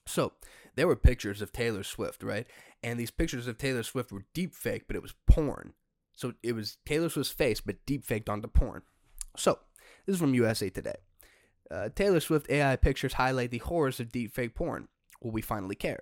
so, 0.07 0.33
there 0.77 0.87
were 0.87 0.97
pictures 0.97 1.41
of 1.41 1.53
Taylor 1.53 1.83
Swift, 1.83 2.23
right? 2.23 2.47
And 2.83 2.99
these 2.99 3.11
pictures 3.11 3.47
of 3.47 3.59
Taylor 3.59 3.83
Swift 3.83 4.13
were 4.13 4.25
deep 4.35 4.55
fake, 4.55 4.85
but 4.87 4.97
it 4.97 5.03
was 5.03 5.15
porn. 5.27 5.73
So, 6.13 6.35
it 6.43 6.53
was 6.55 6.79
Taylor 6.85 7.09
Swift's 7.09 7.33
face, 7.33 7.61
but 7.61 7.85
deep 7.87 8.05
faked 8.05 8.29
onto 8.29 8.49
porn. 8.49 8.83
So, 9.37 9.59
this 10.07 10.15
is 10.15 10.21
from 10.21 10.35
USA 10.35 10.71
Today. 10.71 10.97
Uh, 11.71 11.89
Taylor 11.95 12.21
Swift 12.21 12.51
AI 12.51 12.77
pictures 12.77 13.15
highlight 13.15 13.51
the 13.51 13.59
horrors 13.59 14.01
of 14.01 14.13
deep 14.13 14.35
fake 14.35 14.55
porn. 14.55 14.89
Will 15.23 15.31
we 15.31 15.43
finally 15.43 15.75
care? 15.75 16.01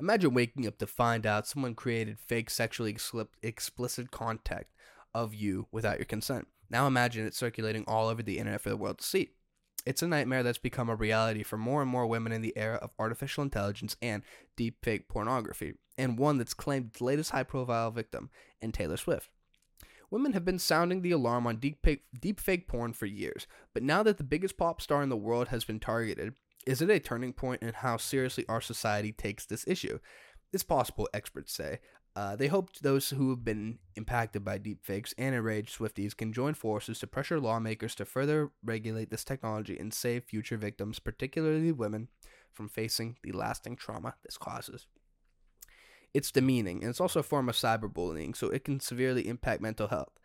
Imagine 0.00 0.32
waking 0.32 0.66
up 0.66 0.78
to 0.78 0.86
find 0.86 1.26
out 1.26 1.46
someone 1.46 1.74
created 1.74 2.18
fake 2.18 2.50
sexually 2.50 2.96
explicit 3.42 4.10
content 4.10 4.66
of 5.12 5.34
you 5.34 5.66
without 5.72 5.98
your 5.98 6.06
consent. 6.06 6.46
Now 6.70 6.86
imagine 6.86 7.26
it 7.26 7.34
circulating 7.34 7.84
all 7.86 8.08
over 8.08 8.22
the 8.22 8.38
internet 8.38 8.60
for 8.60 8.70
the 8.70 8.76
world 8.76 8.98
to 8.98 9.04
see. 9.04 9.30
It's 9.88 10.02
a 10.02 10.06
nightmare 10.06 10.42
that's 10.42 10.58
become 10.58 10.90
a 10.90 10.94
reality 10.94 11.42
for 11.42 11.56
more 11.56 11.80
and 11.80 11.90
more 11.90 12.06
women 12.06 12.30
in 12.30 12.42
the 12.42 12.52
era 12.58 12.76
of 12.76 12.90
artificial 12.98 13.42
intelligence 13.42 13.96
and 14.02 14.22
deepfake 14.54 15.08
pornography, 15.08 15.76
and 15.96 16.18
one 16.18 16.36
that's 16.36 16.52
claimed 16.52 16.88
its 16.88 17.00
latest 17.00 17.30
high 17.30 17.42
profile 17.42 17.90
victim 17.90 18.28
in 18.60 18.70
Taylor 18.70 18.98
Swift. 18.98 19.30
Women 20.10 20.34
have 20.34 20.44
been 20.44 20.58
sounding 20.58 21.00
the 21.00 21.12
alarm 21.12 21.46
on 21.46 21.56
deepfake, 21.56 22.00
deepfake 22.14 22.68
porn 22.68 22.92
for 22.92 23.06
years, 23.06 23.46
but 23.72 23.82
now 23.82 24.02
that 24.02 24.18
the 24.18 24.24
biggest 24.24 24.58
pop 24.58 24.82
star 24.82 25.02
in 25.02 25.08
the 25.08 25.16
world 25.16 25.48
has 25.48 25.64
been 25.64 25.80
targeted, 25.80 26.34
is 26.66 26.82
it 26.82 26.90
a 26.90 27.00
turning 27.00 27.32
point 27.32 27.62
in 27.62 27.72
how 27.72 27.96
seriously 27.96 28.44
our 28.46 28.60
society 28.60 29.10
takes 29.10 29.46
this 29.46 29.66
issue? 29.66 30.00
It's 30.52 30.64
possible, 30.64 31.08
experts 31.14 31.54
say. 31.54 31.78
Uh, 32.18 32.34
they 32.34 32.48
hope 32.48 32.72
those 32.78 33.10
who 33.10 33.30
have 33.30 33.44
been 33.44 33.78
impacted 33.94 34.44
by 34.44 34.58
deepfakes 34.58 35.14
and 35.16 35.36
enraged 35.36 35.78
Swifties 35.78 36.16
can 36.16 36.32
join 36.32 36.52
forces 36.52 36.98
to 36.98 37.06
pressure 37.06 37.38
lawmakers 37.38 37.94
to 37.94 38.04
further 38.04 38.50
regulate 38.64 39.08
this 39.08 39.22
technology 39.22 39.78
and 39.78 39.94
save 39.94 40.24
future 40.24 40.56
victims, 40.56 40.98
particularly 40.98 41.70
women, 41.70 42.08
from 42.52 42.68
facing 42.68 43.18
the 43.22 43.30
lasting 43.30 43.76
trauma 43.76 44.16
this 44.24 44.36
causes. 44.36 44.88
It's 46.12 46.32
demeaning, 46.32 46.80
and 46.80 46.90
it's 46.90 47.00
also 47.00 47.20
a 47.20 47.22
form 47.22 47.48
of 47.48 47.54
cyberbullying, 47.54 48.34
so 48.34 48.48
it 48.48 48.64
can 48.64 48.80
severely 48.80 49.28
impact 49.28 49.62
mental 49.62 49.86
health. 49.86 50.18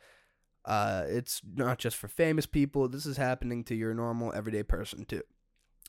Uh, 0.65 1.03
it's 1.05 1.41
not 1.55 1.77
just 1.77 1.95
for 1.95 2.07
famous 2.07 2.47
people, 2.47 2.87
this 2.87 3.05
is 3.05 3.17
happening 3.17 3.63
to 3.65 3.75
your 3.75 3.93
normal, 3.93 4.33
everyday 4.33 4.63
person, 4.63 5.05
too 5.05 5.21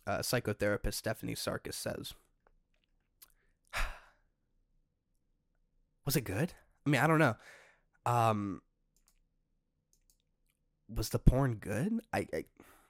uh, 0.06 0.18
psychotherapist 0.18 0.92
Stephanie 0.92 1.34
Sarkis 1.34 1.73
says. 1.73 2.12
Was 6.04 6.16
it 6.16 6.23
good? 6.23 6.52
I 6.87 6.90
mean, 6.90 7.00
I 7.00 7.06
don't 7.06 7.18
know. 7.18 7.37
Um, 8.06 8.61
was 10.94 11.08
the 11.08 11.18
porn 11.18 11.54
good? 11.54 12.00
I, 12.12 12.26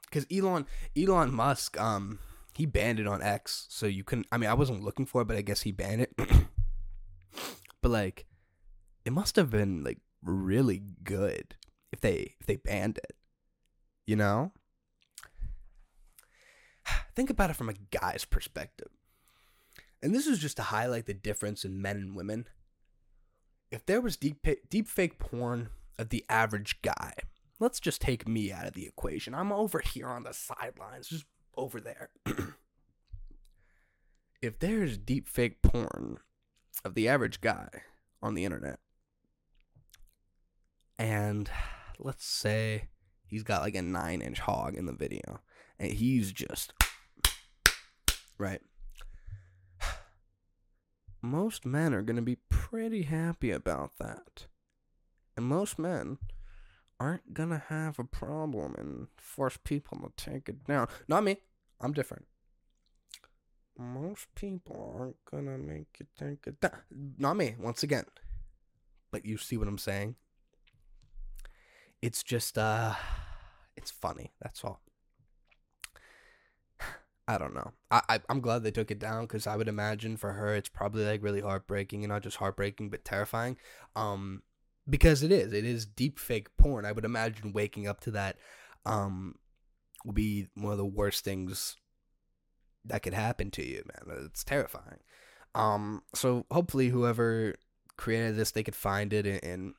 because 0.02 0.26
Elon 0.33 0.66
Elon 0.97 1.33
Musk, 1.33 1.80
um, 1.80 2.18
he 2.54 2.66
banned 2.66 3.00
it 3.00 3.06
on 3.06 3.23
X, 3.23 3.66
so 3.68 3.87
you 3.87 4.04
couldn't. 4.04 4.26
I 4.33 4.38
mean, 4.38 4.50
I 4.50 4.54
wasn't 4.54 4.83
looking 4.83 5.06
for 5.06 5.23
it, 5.23 5.26
but 5.26 5.37
I 5.37 5.42
guess 5.42 5.62
he 5.62 5.73
banned 5.73 6.02
it. 6.02 6.14
but 7.83 7.90
like, 7.90 8.26
it 9.04 9.12
must 9.12 9.37
have 9.37 9.50
been 9.50 9.85
like 9.85 9.99
really 10.23 10.83
good 11.04 11.54
if 11.92 12.00
they 12.00 12.35
if 12.40 12.47
they 12.47 12.56
banned 12.56 12.99
it, 12.99 13.16
you 14.06 14.16
know 14.16 14.52
think 17.14 17.30
about 17.30 17.50
it 17.50 17.56
from 17.56 17.68
a 17.68 17.75
guy's 17.90 18.25
perspective. 18.25 18.88
And 20.02 20.14
this 20.14 20.26
is 20.26 20.38
just 20.38 20.56
to 20.59 20.62
highlight 20.62 21.06
the 21.06 21.14
difference 21.14 21.64
in 21.64 21.80
men 21.80 21.97
and 21.97 22.16
women. 22.16 22.47
If 23.75 23.87
there 23.87 24.00
was 24.00 24.16
deep 24.16 24.47
deep 24.71 24.87
fake 24.87 25.19
porn 25.19 25.71
of 25.99 26.11
the 26.11 26.25
average 26.28 26.81
guy, 26.81 27.14
let's 27.59 27.81
just 27.81 28.00
take 28.00 28.28
me 28.28 28.52
out 28.52 28.69
of 28.69 28.75
the 28.75 28.87
equation. 28.87 29.35
I'm 29.35 29.50
over 29.50 29.81
here 29.81 30.07
on 30.07 30.23
the 30.23 30.33
sidelines, 30.33 31.09
just 31.09 31.25
over 31.57 31.81
there. 31.81 32.11
if 34.40 34.61
there's 34.61 34.97
deep 34.97 35.28
fake 35.28 35.61
porn 35.61 36.19
of 36.85 36.95
the 36.95 37.09
average 37.09 37.40
guy 37.40 37.69
on 38.23 38.35
the 38.35 38.45
internet, 38.45 38.78
and 40.97 41.50
let's 41.99 42.25
say 42.25 42.90
he's 43.26 43.43
got 43.43 43.62
like 43.62 43.75
a 43.75 43.83
nine 43.83 44.23
inch 44.23 44.38
hog 44.38 44.76
in 44.76 44.87
the 44.87 44.93
video, 44.93 45.40
and 45.81 45.90
he's 45.90 46.31
just 46.31 46.73
right. 48.38 48.61
Most 51.25 51.64
men 51.64 51.95
are 51.95 52.02
going 52.02 52.16
to 52.16 52.23
be 52.23 52.37
pretty 52.50 53.04
happy 53.04 53.50
about 53.50 53.93
that. 53.99 54.47
And 55.38 55.47
most 55.47 55.78
men 55.78 56.19
aren't 57.00 57.33
going 57.33 57.49
to 57.49 57.62
have 57.69 57.99
a 57.99 58.04
problem 58.04 58.75
and 58.76 59.09
force 59.16 59.57
people 59.64 59.99
to 59.99 60.31
take 60.31 60.50
it 60.50 60.66
down. 60.66 60.87
Not 61.09 61.25
me. 61.25 61.38
I'm 61.81 61.95
different. 61.95 62.26
Most 63.78 64.26
people 64.35 64.95
aren't 64.99 65.25
going 65.25 65.47
to 65.47 65.57
make 65.57 65.97
you 65.99 66.07
take 66.14 66.47
it 66.47 66.61
down. 66.61 66.83
Not 67.19 67.38
me, 67.38 67.57
once 67.59 67.83
again. 67.83 68.04
But 69.11 69.25
you 69.25 69.38
see 69.38 69.57
what 69.57 69.66
I'm 69.66 69.78
saying? 69.78 70.16
It's 72.02 72.23
just, 72.23 72.59
uh, 72.59 72.93
it's 73.78 73.90
funny. 73.90 74.35
That's 74.43 74.62
all. 74.62 74.83
I 77.26 77.38
don't 77.38 77.54
know. 77.54 77.73
I, 77.90 78.02
I 78.09 78.21
am 78.28 78.40
glad 78.40 78.62
they 78.62 78.71
took 78.71 78.90
it 78.90 78.99
down 78.99 79.23
because 79.23 79.47
I 79.47 79.57
would 79.57 79.69
imagine 79.69 80.16
for 80.16 80.33
her 80.33 80.54
it's 80.54 80.69
probably 80.69 81.07
like 81.07 81.23
really 81.23 81.40
heartbreaking 81.40 82.04
and 82.04 82.12
not 82.12 82.23
just 82.23 82.37
heartbreaking 82.37 82.90
but 82.90 83.04
terrifying. 83.04 83.57
Um, 83.97 84.43
because 84.88 85.23
it 85.23 85.33
is 85.33 85.52
it 85.52 85.64
is 85.64 85.87
deep 85.87 86.19
fake 86.19 86.54
porn 86.57 86.85
i 86.85 86.93
would 86.93 87.04
imagine 87.04 87.52
waking 87.52 87.87
up 87.87 88.00
to 88.00 88.11
that 88.11 88.37
um 88.85 89.35
would 90.04 90.14
be 90.14 90.49
one 90.54 90.73
of 90.73 90.78
the 90.78 90.85
worst 90.85 91.25
things 91.25 91.76
that 92.85 93.02
could 93.02 93.14
happen 93.14 93.50
to 93.50 93.64
you 93.64 93.83
man 93.87 94.25
it's 94.26 94.45
terrifying 94.45 94.99
um 95.54 96.02
so 96.14 96.45
hopefully 96.50 96.88
whoever 96.88 97.54
created 97.97 98.37
this 98.37 98.50
they 98.50 98.62
could 98.62 98.75
find 98.75 99.12
it 99.12 99.26
and, 99.26 99.43
and 99.45 99.75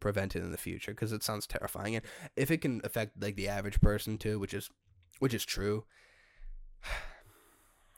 prevent 0.00 0.36
it 0.36 0.42
in 0.42 0.52
the 0.52 0.58
future 0.58 0.92
because 0.92 1.12
it 1.12 1.22
sounds 1.22 1.46
terrifying 1.46 1.96
and 1.96 2.04
if 2.36 2.50
it 2.50 2.58
can 2.58 2.80
affect 2.84 3.20
like 3.20 3.36
the 3.36 3.48
average 3.48 3.80
person 3.80 4.16
too 4.16 4.38
which 4.38 4.54
is 4.54 4.70
which 5.18 5.34
is 5.34 5.44
true 5.44 5.84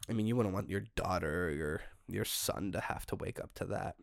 i 0.08 0.12
mean 0.12 0.26
you 0.26 0.36
wouldn't 0.36 0.54
want 0.54 0.70
your 0.70 0.84
daughter 0.96 1.46
or 1.46 1.50
your 1.50 1.80
your 2.08 2.24
son 2.24 2.72
to 2.72 2.80
have 2.80 3.04
to 3.06 3.16
wake 3.16 3.38
up 3.40 3.52
to 3.54 3.64
that 3.64 3.96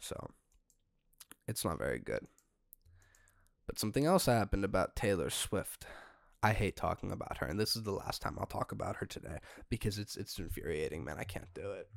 so 0.00 0.30
it's 1.46 1.64
not 1.64 1.78
very 1.78 1.98
good. 1.98 2.26
But 3.66 3.78
something 3.78 4.04
else 4.04 4.26
happened 4.26 4.64
about 4.64 4.96
Taylor 4.96 5.30
Swift. 5.30 5.86
I 6.42 6.52
hate 6.52 6.76
talking 6.76 7.10
about 7.10 7.38
her, 7.38 7.46
and 7.46 7.58
this 7.58 7.74
is 7.74 7.84
the 7.84 7.92
last 7.92 8.20
time 8.20 8.36
I'll 8.38 8.46
talk 8.46 8.72
about 8.72 8.96
her 8.96 9.06
today 9.06 9.38
because 9.70 9.98
it's 9.98 10.16
it's 10.16 10.38
infuriating, 10.38 11.04
man. 11.04 11.16
I 11.18 11.24
can't 11.24 11.52
do 11.54 11.72
it. 11.72 11.88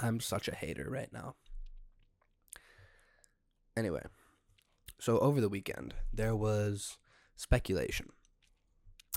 I'm 0.00 0.18
such 0.18 0.48
a 0.48 0.54
hater 0.54 0.88
right 0.90 1.12
now. 1.12 1.36
Anyway, 3.76 4.02
so 5.04 5.18
over 5.18 5.38
the 5.38 5.50
weekend 5.50 5.92
there 6.14 6.34
was 6.34 6.96
speculation. 7.36 8.08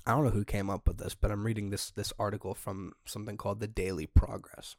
I 0.06 0.12
don't 0.12 0.25
know 0.25 0.32
who 0.32 0.44
came 0.44 0.70
up 0.70 0.86
with 0.86 0.98
this, 0.98 1.15
but 1.15 1.32
I'm 1.32 1.46
reading 1.46 1.70
this 1.70 1.91
this 1.91 2.12
article 2.20 2.53
from 2.53 2.91
something 3.06 3.38
called 3.38 3.62
the 3.62 3.70
Daily 3.70 4.06
Progress 4.06 4.75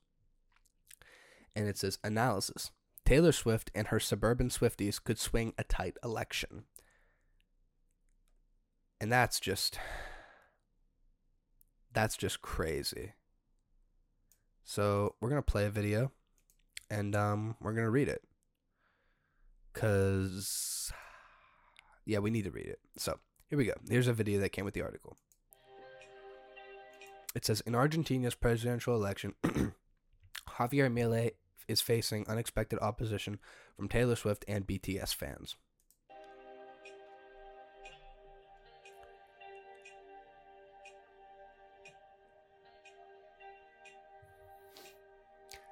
and 1.56 1.66
it 1.66 1.78
says 1.78 1.98
analysis. 2.04 2.72
Taylor 3.06 3.32
Swift 3.32 3.70
and 3.74 3.86
her 3.88 3.98
suburban 3.98 4.50
Swifties 4.50 5.02
could 5.02 5.18
swing 5.18 5.54
a 5.56 5.64
tight 5.64 5.96
election. 6.04 6.64
And 9.00 9.10
that's 9.10 9.40
just 9.40 9.78
that's 11.94 12.18
just 12.18 12.42
crazy. 12.42 13.14
So, 14.62 15.14
we're 15.22 15.30
going 15.30 15.42
to 15.42 15.50
play 15.50 15.64
a 15.64 15.70
video 15.70 16.12
and 16.90 17.16
um 17.16 17.56
we're 17.62 17.72
going 17.72 17.86
to 17.86 17.90
read 17.90 18.08
it. 18.08 18.27
Cuz 19.78 20.92
yeah, 22.04 22.18
we 22.18 22.30
need 22.30 22.44
to 22.44 22.50
read 22.50 22.66
it. 22.66 22.80
So, 22.96 23.18
here 23.48 23.58
we 23.58 23.66
go. 23.66 23.74
Here's 23.88 24.08
a 24.08 24.12
video 24.12 24.40
that 24.40 24.48
came 24.48 24.64
with 24.64 24.74
the 24.74 24.82
article. 24.82 25.16
It 27.34 27.44
says 27.44 27.60
in 27.60 27.74
Argentina's 27.74 28.34
presidential 28.34 28.94
election, 28.94 29.34
Javier 29.44 30.90
Milei 30.90 31.32
is 31.68 31.82
facing 31.82 32.26
unexpected 32.26 32.78
opposition 32.80 33.38
from 33.76 33.88
Taylor 33.88 34.16
Swift 34.16 34.44
and 34.48 34.66
BTS 34.66 35.14
fans. 35.14 35.54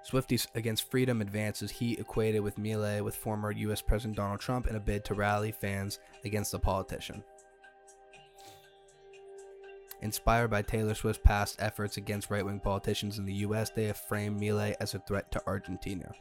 Swifties 0.06 0.46
Against 0.54 0.88
Freedom 0.88 1.20
advances 1.20 1.70
he 1.70 1.94
equated 1.94 2.40
with 2.40 2.58
Milei 2.58 3.02
with 3.02 3.16
former 3.16 3.50
U.S. 3.50 3.82
President 3.82 4.16
Donald 4.16 4.38
Trump 4.38 4.68
in 4.68 4.76
a 4.76 4.80
bid 4.80 5.04
to 5.06 5.14
rally 5.14 5.50
fans 5.50 5.98
against 6.24 6.52
the 6.52 6.60
politician. 6.60 7.24
Inspired 10.02 10.48
by 10.48 10.62
Taylor 10.62 10.94
Swift's 10.94 11.22
past 11.24 11.56
efforts 11.58 11.96
against 11.96 12.30
right 12.30 12.44
wing 12.44 12.60
politicians 12.60 13.18
in 13.18 13.24
the 13.24 13.32
US, 13.34 13.70
they 13.70 13.86
have 13.86 13.96
framed 13.96 14.40
Milei 14.40 14.74
as 14.78 14.94
a 14.94 15.00
threat 15.00 15.32
to 15.32 15.42
Argentina. 15.46 16.12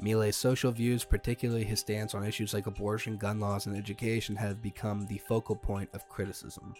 Milei's 0.00 0.36
social 0.36 0.70
views, 0.70 1.04
particularly 1.04 1.64
his 1.64 1.80
stance 1.80 2.14
on 2.14 2.24
issues 2.24 2.54
like 2.54 2.68
abortion, 2.68 3.16
gun 3.16 3.40
laws, 3.40 3.66
and 3.66 3.76
education, 3.76 4.36
have 4.36 4.62
become 4.62 5.06
the 5.06 5.18
focal 5.18 5.56
point 5.56 5.90
of 5.92 6.08
criticism. 6.08 6.72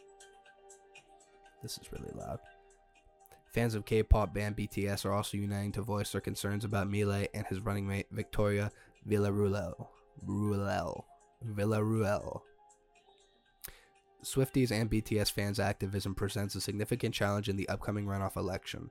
This 1.62 1.78
is 1.78 1.92
really 1.92 2.12
loud. 2.14 2.38
Fans 3.58 3.74
of 3.74 3.84
K-pop 3.84 4.32
band 4.32 4.56
BTS 4.56 5.04
are 5.04 5.12
also 5.12 5.36
uniting 5.36 5.72
to 5.72 5.82
voice 5.82 6.12
their 6.12 6.20
concerns 6.20 6.64
about 6.64 6.88
Milei 6.88 7.26
and 7.34 7.44
his 7.48 7.58
running 7.58 7.88
mate 7.88 8.06
Victoria 8.12 8.70
Villarruel. 9.04 9.88
Ruel. 10.24 11.04
Villarruel. 11.44 12.42
Swifties 14.22 14.70
and 14.70 14.88
BTS 14.88 15.32
fans' 15.32 15.58
activism 15.58 16.14
presents 16.14 16.54
a 16.54 16.60
significant 16.60 17.16
challenge 17.16 17.48
in 17.48 17.56
the 17.56 17.68
upcoming 17.68 18.06
runoff 18.06 18.36
election. 18.36 18.90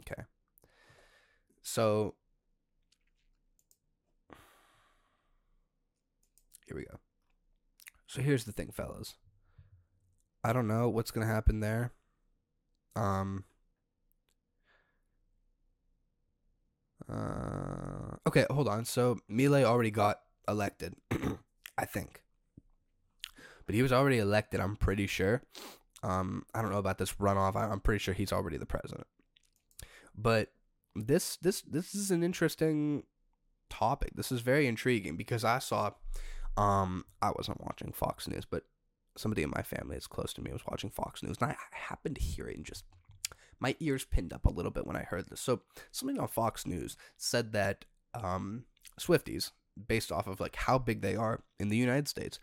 Okay. 0.00 0.22
So, 1.60 2.14
here 6.66 6.76
we 6.78 6.84
go. 6.84 7.00
So, 8.06 8.22
here's 8.22 8.44
the 8.44 8.52
thing, 8.52 8.70
fellas. 8.72 9.16
I 10.44 10.52
don't 10.52 10.66
know 10.68 10.88
what's 10.88 11.10
going 11.10 11.26
to 11.26 11.32
happen 11.32 11.60
there. 11.60 11.92
Um, 12.96 13.44
uh, 17.10 18.16
okay, 18.26 18.46
hold 18.50 18.68
on. 18.68 18.84
So, 18.84 19.18
Milei 19.30 19.64
already 19.64 19.90
got 19.90 20.20
elected, 20.48 20.94
I 21.78 21.84
think. 21.84 22.22
But 23.66 23.74
he 23.74 23.82
was 23.82 23.92
already 23.92 24.18
elected, 24.18 24.60
I'm 24.60 24.76
pretty 24.76 25.06
sure. 25.06 25.42
Um, 26.02 26.44
I 26.54 26.62
don't 26.62 26.72
know 26.72 26.78
about 26.78 26.98
this 26.98 27.12
runoff. 27.14 27.54
I'm 27.54 27.80
pretty 27.80 28.00
sure 28.00 28.14
he's 28.14 28.32
already 28.32 28.56
the 28.56 28.66
president. 28.66 29.06
But 30.16 30.48
this 30.94 31.36
this 31.36 31.62
this 31.62 31.94
is 31.94 32.10
an 32.10 32.22
interesting 32.22 33.04
topic. 33.70 34.10
This 34.14 34.32
is 34.32 34.40
very 34.40 34.66
intriguing 34.66 35.16
because 35.16 35.44
I 35.44 35.58
saw 35.58 35.92
um 36.56 37.04
I 37.22 37.30
wasn't 37.30 37.62
watching 37.62 37.92
Fox 37.92 38.28
News, 38.28 38.44
but 38.44 38.64
somebody 39.16 39.42
in 39.42 39.52
my 39.54 39.62
family 39.62 39.96
that's 39.96 40.06
close 40.06 40.32
to 40.34 40.42
me 40.42 40.52
was 40.52 40.66
watching 40.66 40.90
Fox 40.90 41.22
News 41.22 41.36
and 41.40 41.50
I 41.50 41.56
happened 41.76 42.16
to 42.16 42.22
hear 42.22 42.48
it 42.48 42.56
and 42.56 42.64
just 42.64 42.84
my 43.60 43.76
ears 43.78 44.04
pinned 44.04 44.32
up 44.32 44.44
a 44.44 44.52
little 44.52 44.72
bit 44.72 44.86
when 44.86 44.96
I 44.96 45.02
heard 45.02 45.28
this. 45.28 45.40
So 45.40 45.60
something 45.92 46.18
on 46.18 46.28
Fox 46.28 46.66
News 46.66 46.96
said 47.16 47.52
that 47.52 47.84
um 48.14 48.64
Swifties, 49.00 49.52
based 49.88 50.12
off 50.12 50.26
of 50.26 50.40
like 50.40 50.56
how 50.56 50.78
big 50.78 51.00
they 51.00 51.16
are 51.16 51.42
in 51.58 51.68
the 51.68 51.76
United 51.76 52.08
States. 52.08 52.38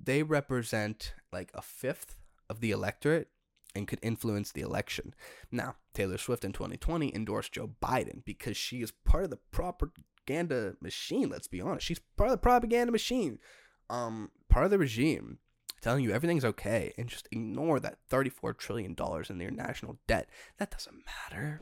They 0.00 0.22
represent 0.22 1.14
like 1.32 1.50
a 1.54 1.62
fifth 1.62 2.16
of 2.50 2.60
the 2.60 2.70
electorate 2.70 3.28
and 3.74 3.88
could 3.88 3.98
influence 4.02 4.52
the 4.52 4.60
election. 4.60 5.14
Now, 5.50 5.76
Taylor 5.94 6.18
Swift 6.18 6.44
in 6.44 6.52
2020 6.52 7.12
endorsed 7.14 7.52
Joe 7.52 7.70
Biden 7.82 8.24
because 8.24 8.56
she 8.56 8.82
is 8.82 8.92
part 9.04 9.24
of 9.24 9.30
the 9.30 9.38
propaganda 9.50 10.76
machine, 10.80 11.28
let's 11.28 11.48
be 11.48 11.60
honest. 11.60 11.86
She's 11.86 12.00
part 12.16 12.30
of 12.30 12.34
the 12.34 12.38
propaganda 12.38 12.92
machine. 12.92 13.38
Um 13.90 14.30
part 14.48 14.66
of 14.66 14.70
the 14.70 14.78
regime 14.78 15.38
telling 15.84 16.02
you 16.02 16.12
everything's 16.12 16.46
okay 16.46 16.94
and 16.96 17.08
just 17.08 17.28
ignore 17.30 17.78
that 17.78 17.98
34 18.08 18.54
trillion 18.54 18.94
dollars 18.94 19.28
in 19.28 19.36
their 19.36 19.50
national 19.50 19.98
debt. 20.06 20.28
That 20.58 20.70
doesn't 20.70 21.04
matter. 21.04 21.60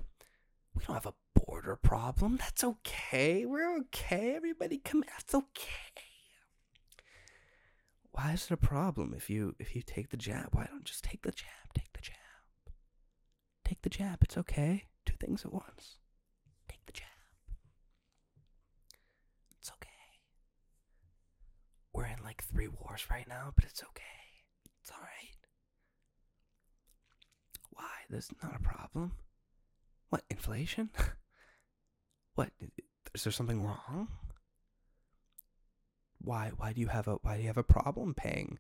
We 0.74 0.84
don't 0.84 0.94
have 0.94 1.06
a 1.06 1.14
border 1.34 1.74
problem. 1.74 2.36
That's 2.36 2.62
okay. 2.62 3.44
We're 3.44 3.76
okay. 3.80 4.34
Everybody 4.36 4.78
come. 4.78 5.02
That's 5.08 5.34
okay. 5.34 6.04
Why 8.12 8.32
is 8.32 8.44
it 8.44 8.52
a 8.52 8.56
problem 8.56 9.12
if 9.16 9.28
you 9.28 9.56
if 9.58 9.74
you 9.74 9.82
take 9.82 10.10
the 10.10 10.16
jab? 10.16 10.50
Why 10.52 10.66
don't 10.70 10.84
just 10.84 11.02
take 11.02 11.22
the 11.22 11.32
jab? 11.32 11.74
Take 11.74 11.92
the 11.92 12.02
jab. 12.02 12.14
Take 13.64 13.82
the 13.82 13.90
jab. 13.90 14.18
It's 14.22 14.38
okay. 14.38 14.84
Two 15.04 15.16
things 15.18 15.44
at 15.44 15.52
once. 15.52 15.96
Take 16.68 16.86
the 16.86 16.92
jab. 16.92 17.08
It's 19.58 19.70
okay. 19.70 19.88
We're 21.92 22.06
in 22.06 22.22
like 22.22 22.41
three 22.52 22.68
wars 22.68 23.04
right 23.10 23.26
now, 23.28 23.52
but 23.54 23.64
it's 23.64 23.82
okay. 23.82 24.02
It's 24.82 24.90
all 24.90 25.00
right. 25.00 25.36
Why? 27.70 27.90
There's 28.10 28.30
not 28.42 28.56
a 28.56 28.62
problem. 28.62 29.12
What 30.10 30.24
inflation? 30.30 30.90
what 32.34 32.50
is 33.14 33.24
there 33.24 33.32
something 33.32 33.62
wrong? 33.62 34.08
Why 36.18 36.52
why 36.56 36.72
do 36.72 36.80
you 36.80 36.88
have 36.88 37.08
a 37.08 37.14
why 37.22 37.36
do 37.36 37.42
you 37.42 37.48
have 37.48 37.56
a 37.56 37.64
problem 37.64 38.14
paying 38.14 38.58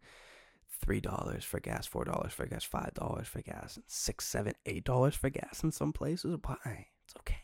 three 0.80 1.00
dollars 1.00 1.44
for 1.44 1.60
gas, 1.60 1.86
four 1.86 2.04
dollars 2.04 2.32
for 2.32 2.46
gas, 2.46 2.64
five 2.64 2.94
dollars 2.94 3.28
for 3.28 3.40
gas, 3.42 3.76
and 3.76 3.84
six, 3.86 4.26
seven, 4.26 4.54
eight 4.66 4.84
dollars 4.84 5.14
for 5.14 5.30
gas 5.30 5.62
in 5.62 5.70
some 5.70 5.92
places? 5.92 6.36
Why? 6.44 6.86
It's 7.04 7.14
okay. 7.20 7.36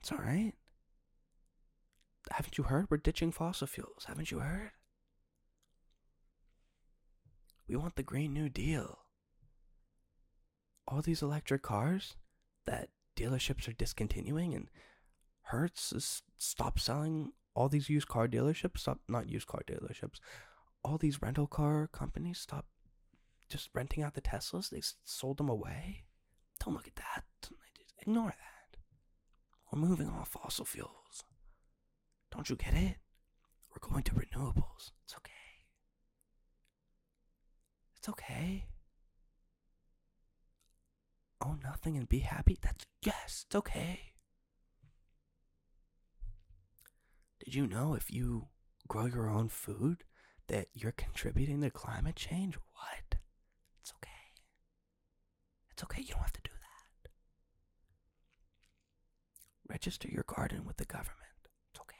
It's 0.00 0.12
all 0.12 0.18
right. 0.18 0.52
Haven't 2.30 2.58
you 2.58 2.64
heard? 2.64 2.86
We're 2.90 2.98
ditching 2.98 3.32
fossil 3.32 3.66
fuels. 3.66 4.04
Haven't 4.06 4.30
you 4.30 4.38
heard? 4.38 4.72
We 7.70 7.76
want 7.76 7.94
the 7.94 8.02
Green 8.02 8.34
New 8.34 8.48
Deal. 8.48 8.98
All 10.88 11.02
these 11.02 11.22
electric 11.22 11.62
cars 11.62 12.16
that 12.66 12.88
dealerships 13.16 13.68
are 13.68 13.72
discontinuing 13.72 14.54
and 14.54 14.68
Hertz 15.42 15.92
is 15.92 16.22
stop 16.36 16.80
selling 16.80 17.30
all 17.54 17.68
these 17.68 17.88
used 17.88 18.08
car 18.08 18.26
dealerships, 18.26 18.80
stop 18.80 18.98
not 19.08 19.28
used 19.28 19.46
car 19.46 19.62
dealerships, 19.68 20.18
all 20.82 20.98
these 20.98 21.22
rental 21.22 21.46
car 21.46 21.88
companies 21.92 22.40
stop 22.40 22.66
just 23.48 23.70
renting 23.72 24.02
out 24.02 24.14
the 24.14 24.20
Teslas. 24.20 24.70
They 24.70 24.82
sold 25.04 25.38
them 25.38 25.48
away. 25.48 26.06
Don't 26.64 26.74
look 26.74 26.88
at 26.88 26.96
that. 26.96 27.22
Ignore 28.00 28.30
that. 28.30 28.78
We're 29.70 29.78
moving 29.78 30.08
off 30.08 30.30
fossil 30.30 30.64
fuels. 30.64 31.22
Don't 32.32 32.50
you 32.50 32.56
get 32.56 32.74
it? 32.74 32.96
We're 33.70 33.88
going 33.88 34.02
to 34.02 34.14
renewables. 34.14 34.90
It's 35.04 35.14
okay. 35.16 35.39
It's 38.00 38.08
okay. 38.08 38.64
Own 41.44 41.60
nothing 41.62 41.96
and 41.96 42.08
be 42.08 42.20
happy? 42.20 42.56
That's 42.60 42.84
yes, 43.02 43.44
it's 43.46 43.54
okay. 43.56 44.00
Did 47.44 47.54
you 47.54 47.66
know 47.66 47.94
if 47.94 48.10
you 48.10 48.48
grow 48.88 49.06
your 49.06 49.28
own 49.28 49.48
food 49.48 50.04
that 50.48 50.68
you're 50.74 50.92
contributing 50.92 51.60
to 51.62 51.70
climate 51.70 52.16
change? 52.16 52.56
What? 52.56 53.18
It's 53.80 53.92
okay. 53.96 54.10
It's 55.70 55.82
okay. 55.84 56.02
You 56.02 56.08
don't 56.14 56.22
have 56.22 56.32
to 56.32 56.40
do 56.42 56.50
that. 57.04 57.10
Register 59.68 60.08
your 60.08 60.24
garden 60.26 60.64
with 60.64 60.76
the 60.76 60.84
government. 60.84 61.16
It's 61.72 61.80
okay. 61.80 61.96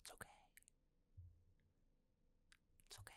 It's 0.00 0.10
okay. 0.10 0.28
It's 2.88 2.98
okay. 2.98 3.14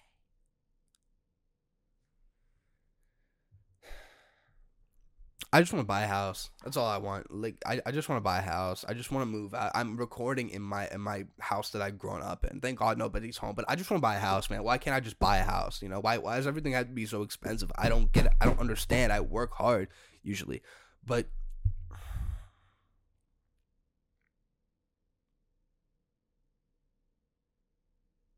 I 5.53 5.59
just 5.59 5.73
want 5.73 5.83
to 5.83 5.87
buy 5.87 6.03
a 6.03 6.07
house. 6.07 6.49
That's 6.63 6.77
all 6.77 6.87
I 6.87 6.97
want. 6.97 7.29
Like 7.29 7.55
I, 7.65 7.81
I 7.85 7.91
just 7.91 8.07
want 8.07 8.17
to 8.17 8.23
buy 8.23 8.39
a 8.39 8.41
house. 8.41 8.85
I 8.87 8.93
just 8.93 9.11
want 9.11 9.23
to 9.23 9.25
move. 9.25 9.53
I, 9.53 9.69
I'm 9.75 9.97
recording 9.97 10.49
in 10.49 10.61
my 10.61 10.87
in 10.87 11.01
my 11.01 11.25
house 11.39 11.71
that 11.71 11.81
I've 11.81 11.97
grown 11.97 12.21
up 12.21 12.45
in. 12.45 12.61
Thank 12.61 12.79
God 12.79 12.97
nobody's 12.97 13.35
home. 13.35 13.53
But 13.53 13.65
I 13.67 13.75
just 13.75 13.91
want 13.91 13.99
to 13.99 14.01
buy 14.01 14.15
a 14.15 14.19
house, 14.19 14.49
man. 14.49 14.63
Why 14.63 14.77
can't 14.77 14.95
I 14.95 15.01
just 15.01 15.19
buy 15.19 15.37
a 15.39 15.43
house? 15.43 15.81
You 15.81 15.89
know, 15.89 15.99
why 15.99 16.19
why 16.19 16.37
does 16.37 16.47
everything 16.47 16.71
have 16.71 16.87
to 16.87 16.93
be 16.93 17.05
so 17.05 17.21
expensive? 17.21 17.69
I 17.75 17.89
don't 17.89 18.11
get 18.13 18.27
it. 18.27 18.33
I 18.39 18.45
don't 18.45 18.59
understand. 18.59 19.11
I 19.11 19.19
work 19.19 19.51
hard 19.53 19.89
usually, 20.23 20.61
but 21.05 21.27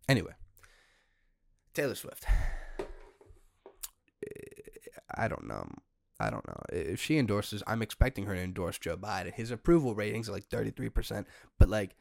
anyway, 0.09 0.33
Taylor 1.75 1.93
Swift. 1.93 2.25
Eh, 4.25 4.33
I 5.15 5.27
don't 5.27 5.47
know. 5.47 5.67
I 6.19 6.29
don't 6.29 6.47
know. 6.47 6.61
If 6.71 7.01
she 7.01 7.17
endorses, 7.17 7.63
I'm 7.67 7.81
expecting 7.81 8.25
her 8.25 8.35
to 8.35 8.41
endorse 8.41 8.77
Joe 8.77 8.97
Biden. 8.97 9.33
His 9.33 9.51
approval 9.51 9.95
ratings 9.95 10.29
are 10.29 10.33
like 10.33 10.47
33%, 10.49 11.25
but 11.59 11.69
like 11.69 11.95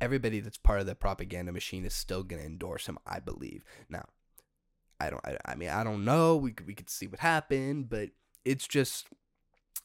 everybody 0.00 0.40
that's 0.40 0.58
part 0.58 0.80
of 0.80 0.86
the 0.86 0.94
propaganda 0.94 1.52
machine 1.52 1.84
is 1.84 1.94
still 1.94 2.22
going 2.22 2.40
to 2.40 2.46
endorse 2.46 2.86
him, 2.86 2.98
I 3.06 3.20
believe. 3.20 3.64
Now, 3.88 4.04
I 5.00 5.10
don't 5.10 5.24
I, 5.26 5.36
I 5.44 5.54
mean, 5.56 5.70
I 5.70 5.82
don't 5.84 6.04
know. 6.04 6.36
We 6.36 6.52
could, 6.52 6.66
we 6.66 6.74
could 6.74 6.90
see 6.90 7.06
what 7.06 7.20
happened, 7.20 7.88
but 7.88 8.10
it's 8.44 8.68
just 8.68 9.06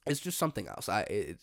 it's 0.05 0.19
just 0.19 0.37
something 0.37 0.67
else. 0.67 0.89
I 0.89 1.01
it, 1.01 1.37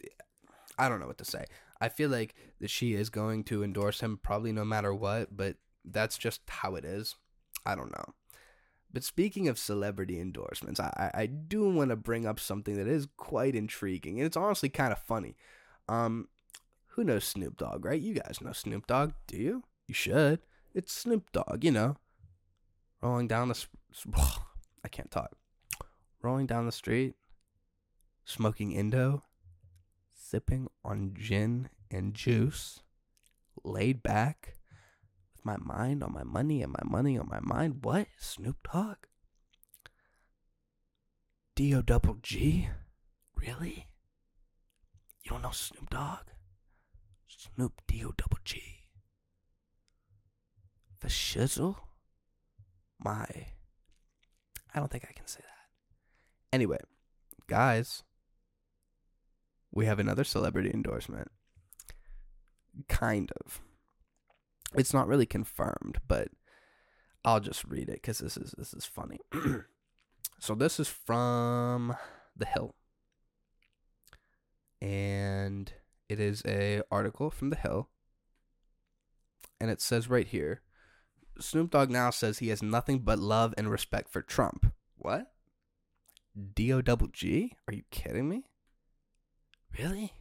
I 0.78 0.88
don't 0.88 1.00
know 1.00 1.06
what 1.06 1.18
to 1.18 1.24
say. 1.24 1.44
I 1.80 1.88
feel 1.88 2.08
like 2.08 2.34
that 2.60 2.70
she 2.70 2.94
is 2.94 3.10
going 3.10 3.44
to 3.44 3.64
endorse 3.64 4.00
him 4.00 4.18
probably 4.22 4.52
no 4.52 4.64
matter 4.64 4.94
what, 4.94 5.36
but 5.36 5.56
that's 5.84 6.16
just 6.16 6.40
how 6.48 6.76
it 6.76 6.84
is. 6.84 7.16
I 7.66 7.74
don't 7.74 7.92
know. 7.92 8.14
But 8.94 9.02
speaking 9.02 9.48
of 9.48 9.58
celebrity 9.58 10.20
endorsements, 10.20 10.78
I, 10.78 11.10
I 11.12 11.26
do 11.26 11.68
want 11.68 11.90
to 11.90 11.96
bring 11.96 12.26
up 12.26 12.38
something 12.38 12.76
that 12.76 12.86
is 12.86 13.08
quite 13.16 13.56
intriguing, 13.56 14.20
and 14.20 14.26
it's 14.26 14.36
honestly 14.36 14.68
kind 14.68 14.92
of 14.92 15.00
funny. 15.00 15.34
Um, 15.88 16.28
who 16.90 17.02
knows 17.02 17.24
Snoop 17.24 17.56
Dogg, 17.56 17.84
right? 17.84 18.00
You 18.00 18.14
guys 18.14 18.38
know 18.40 18.52
Snoop 18.52 18.86
Dogg, 18.86 19.12
do 19.26 19.36
you? 19.36 19.64
You 19.88 19.94
should. 19.94 20.38
It's 20.74 20.92
Snoop 20.92 21.32
Dogg, 21.32 21.64
you 21.64 21.72
know. 21.72 21.96
Rolling 23.02 23.26
down 23.26 23.48
the, 23.48 23.66
I 24.84 24.88
can't 24.88 25.10
talk. 25.10 25.32
Rolling 26.22 26.46
down 26.46 26.64
the 26.64 26.72
street, 26.72 27.16
smoking 28.24 28.70
Indo, 28.70 29.24
sipping 30.14 30.68
on 30.84 31.14
gin 31.18 31.68
and 31.90 32.14
juice, 32.14 32.84
laid 33.64 34.04
back, 34.04 34.54
my 35.44 35.56
mind 35.58 36.02
on 36.02 36.12
my 36.12 36.24
money 36.24 36.62
and 36.62 36.72
my 36.72 36.82
money 36.84 37.18
on 37.18 37.28
my 37.28 37.40
mind. 37.40 37.80
What? 37.82 38.08
Snoop 38.18 38.56
Dogg? 38.72 38.96
D 41.54 41.74
O 41.74 41.82
double 41.82 42.18
G? 42.22 42.68
Really? 43.36 43.88
You 45.22 45.30
don't 45.30 45.42
know 45.42 45.50
Snoop 45.50 45.90
Dogg? 45.90 46.26
Snoop 47.28 47.80
D 47.86 48.04
O 48.04 48.12
double 48.16 48.38
G. 48.44 48.62
The 51.00 51.08
shizzle? 51.08 51.76
My. 52.98 53.26
I 54.74 54.78
don't 54.78 54.90
think 54.90 55.06
I 55.08 55.12
can 55.12 55.26
say 55.26 55.40
that. 55.40 56.54
Anyway, 56.54 56.78
guys, 57.46 58.02
we 59.70 59.86
have 59.86 59.98
another 59.98 60.24
celebrity 60.24 60.70
endorsement. 60.72 61.30
Kind 62.88 63.30
of. 63.44 63.60
It's 64.76 64.94
not 64.94 65.06
really 65.06 65.26
confirmed, 65.26 65.98
but 66.08 66.28
I'll 67.24 67.40
just 67.40 67.64
read 67.64 67.88
it 67.88 68.02
because 68.02 68.18
this 68.18 68.36
is 68.36 68.54
this 68.58 68.74
is 68.74 68.84
funny. 68.84 69.20
so 70.38 70.54
this 70.54 70.78
is 70.78 70.88
from 70.88 71.96
The 72.36 72.46
Hill, 72.46 72.74
and 74.80 75.72
it 76.08 76.20
is 76.20 76.42
a 76.46 76.82
article 76.90 77.30
from 77.30 77.50
The 77.50 77.56
Hill, 77.56 77.88
and 79.60 79.70
it 79.70 79.80
says 79.80 80.08
right 80.10 80.26
here, 80.26 80.60
Snoop 81.40 81.70
Dogg 81.70 81.90
now 81.90 82.10
says 82.10 82.38
he 82.38 82.48
has 82.48 82.62
nothing 82.62 83.00
but 83.00 83.18
love 83.18 83.54
and 83.56 83.70
respect 83.70 84.10
for 84.10 84.22
Trump. 84.22 84.72
What? 84.96 85.32
D 86.54 86.72
O 86.72 86.82
double 86.82 87.08
G? 87.08 87.52
Are 87.68 87.74
you 87.74 87.82
kidding 87.90 88.28
me? 88.28 88.44
Really? 89.78 90.12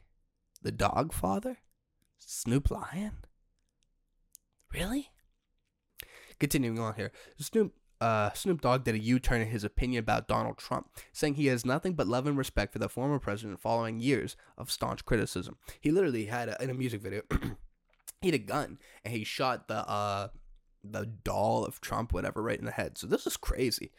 The 0.62 0.72
dog 0.72 1.14
father? 1.14 1.58
Snoop 2.20 2.72
Lion? 2.72 3.18
Really? 4.74 5.10
Continuing 6.40 6.80
on 6.80 6.96
here, 6.96 7.12
Snoop 7.40 7.74
uh, 8.02 8.34
Snoop 8.34 8.60
Dogg 8.60 8.84
did 8.84 8.96
a 8.96 9.00
U-turn 9.00 9.42
in 9.42 9.48
his 9.48 9.64
opinion 9.64 10.00
about 10.00 10.28
Donald 10.28 10.58
Trump, 10.58 10.90
saying 11.14 11.36
he 11.36 11.46
has 11.46 11.66
nothing 11.66 11.94
but 11.94 12.06
love 12.06 12.28
and 12.28 12.38
respect 12.38 12.74
for 12.74 12.80
the 12.80 12.90
former 12.90 13.18
president 13.18 13.62
following 13.62 14.02
years 14.02 14.36
of 14.58 14.70
staunch 14.70 15.06
criticism. 15.06 15.56
He 15.80 15.90
literally 15.90 16.26
had 16.26 16.50
a, 16.50 16.62
in 16.62 16.70
a 16.70 16.74
music 16.74 17.02
video, 17.02 17.22
he 18.22 18.28
had 18.28 18.36
a 18.36 18.40
gun 18.40 18.78
and 19.06 19.14
he 19.14 19.24
shot 19.24 19.70
the 19.70 19.88
uh 19.88 20.30
the 20.84 21.06
doll 21.24 21.64
of 21.64 21.80
Trump, 21.80 22.12
whatever, 22.12 22.42
right 22.42 22.60
in 22.60 22.66
the 22.66 22.72
head. 22.72 22.98
So 22.98 23.08
this 23.08 23.26
is 23.26 23.38
crazy. 23.38 23.92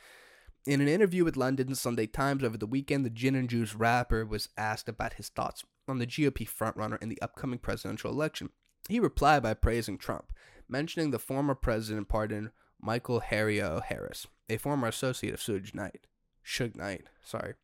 In 0.67 0.83
an 0.83 0.89
interview 0.89 1.25
with 1.25 1.37
London 1.37 1.75
Sunday 1.75 2.07
Times 2.07 2.45
over 2.45 2.59
the 2.59 2.67
weekend, 2.67 3.07
the 3.07 3.11
Gin 3.11 3.35
and 3.35 3.49
Juice 3.49 3.75
rapper 3.75 4.27
was 4.27 4.51
asked 4.59 4.89
about 4.89 5.15
his 5.15 5.31
thoughts 5.31 5.65
on 5.89 5.99
the 5.99 6.07
GOP 6.07 6.47
frontrunner 6.47 7.03
in 7.03 7.09
the 7.09 7.21
upcoming 7.23 7.59
presidential 7.59 8.11
election. 8.11 8.51
He 8.89 9.01
replied 9.01 9.43
by 9.43 9.55
praising 9.55 9.99
Trump, 9.99 10.33
mentioning 10.69 11.11
the 11.11 11.19
former 11.19 11.55
president 11.55 12.09
pardoned 12.09 12.51
Michael 12.81 13.21
Harrio 13.21 13.83
Harris, 13.83 14.27
a 14.49 14.59
former 14.59 14.89
associate 14.89 15.35
of 15.35 15.41
Suge 15.41 15.75
Knight. 15.75 16.07
Suge 16.45 16.77
Knight, 16.77 17.07
sorry. 17.25 17.55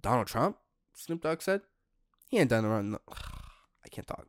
Donald 0.00 0.26
Trump? 0.26 0.56
Snoop 0.94 1.22
Dogg 1.22 1.42
said. 1.42 1.62
He 2.28 2.38
ain't 2.38 2.50
done 2.50 2.66
wrong. 2.66 2.98
I 3.08 3.88
can't 3.88 4.06
talk. 4.06 4.26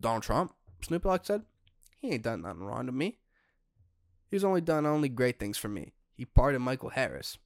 Donald 0.00 0.22
Trump? 0.22 0.52
Snoop 0.82 1.02
Dogg 1.02 1.24
said. 1.24 1.42
He 1.98 2.10
ain't 2.10 2.22
done 2.22 2.42
nothing 2.42 2.62
wrong 2.62 2.86
to 2.86 2.92
me. 2.92 3.18
He's 4.30 4.44
only 4.44 4.60
done 4.60 4.86
only 4.86 5.08
great 5.08 5.38
things 5.38 5.56
for 5.56 5.68
me. 5.68 5.92
He 6.14 6.24
pardoned 6.24 6.64
Michael 6.64 6.90
Harris. 6.90 7.38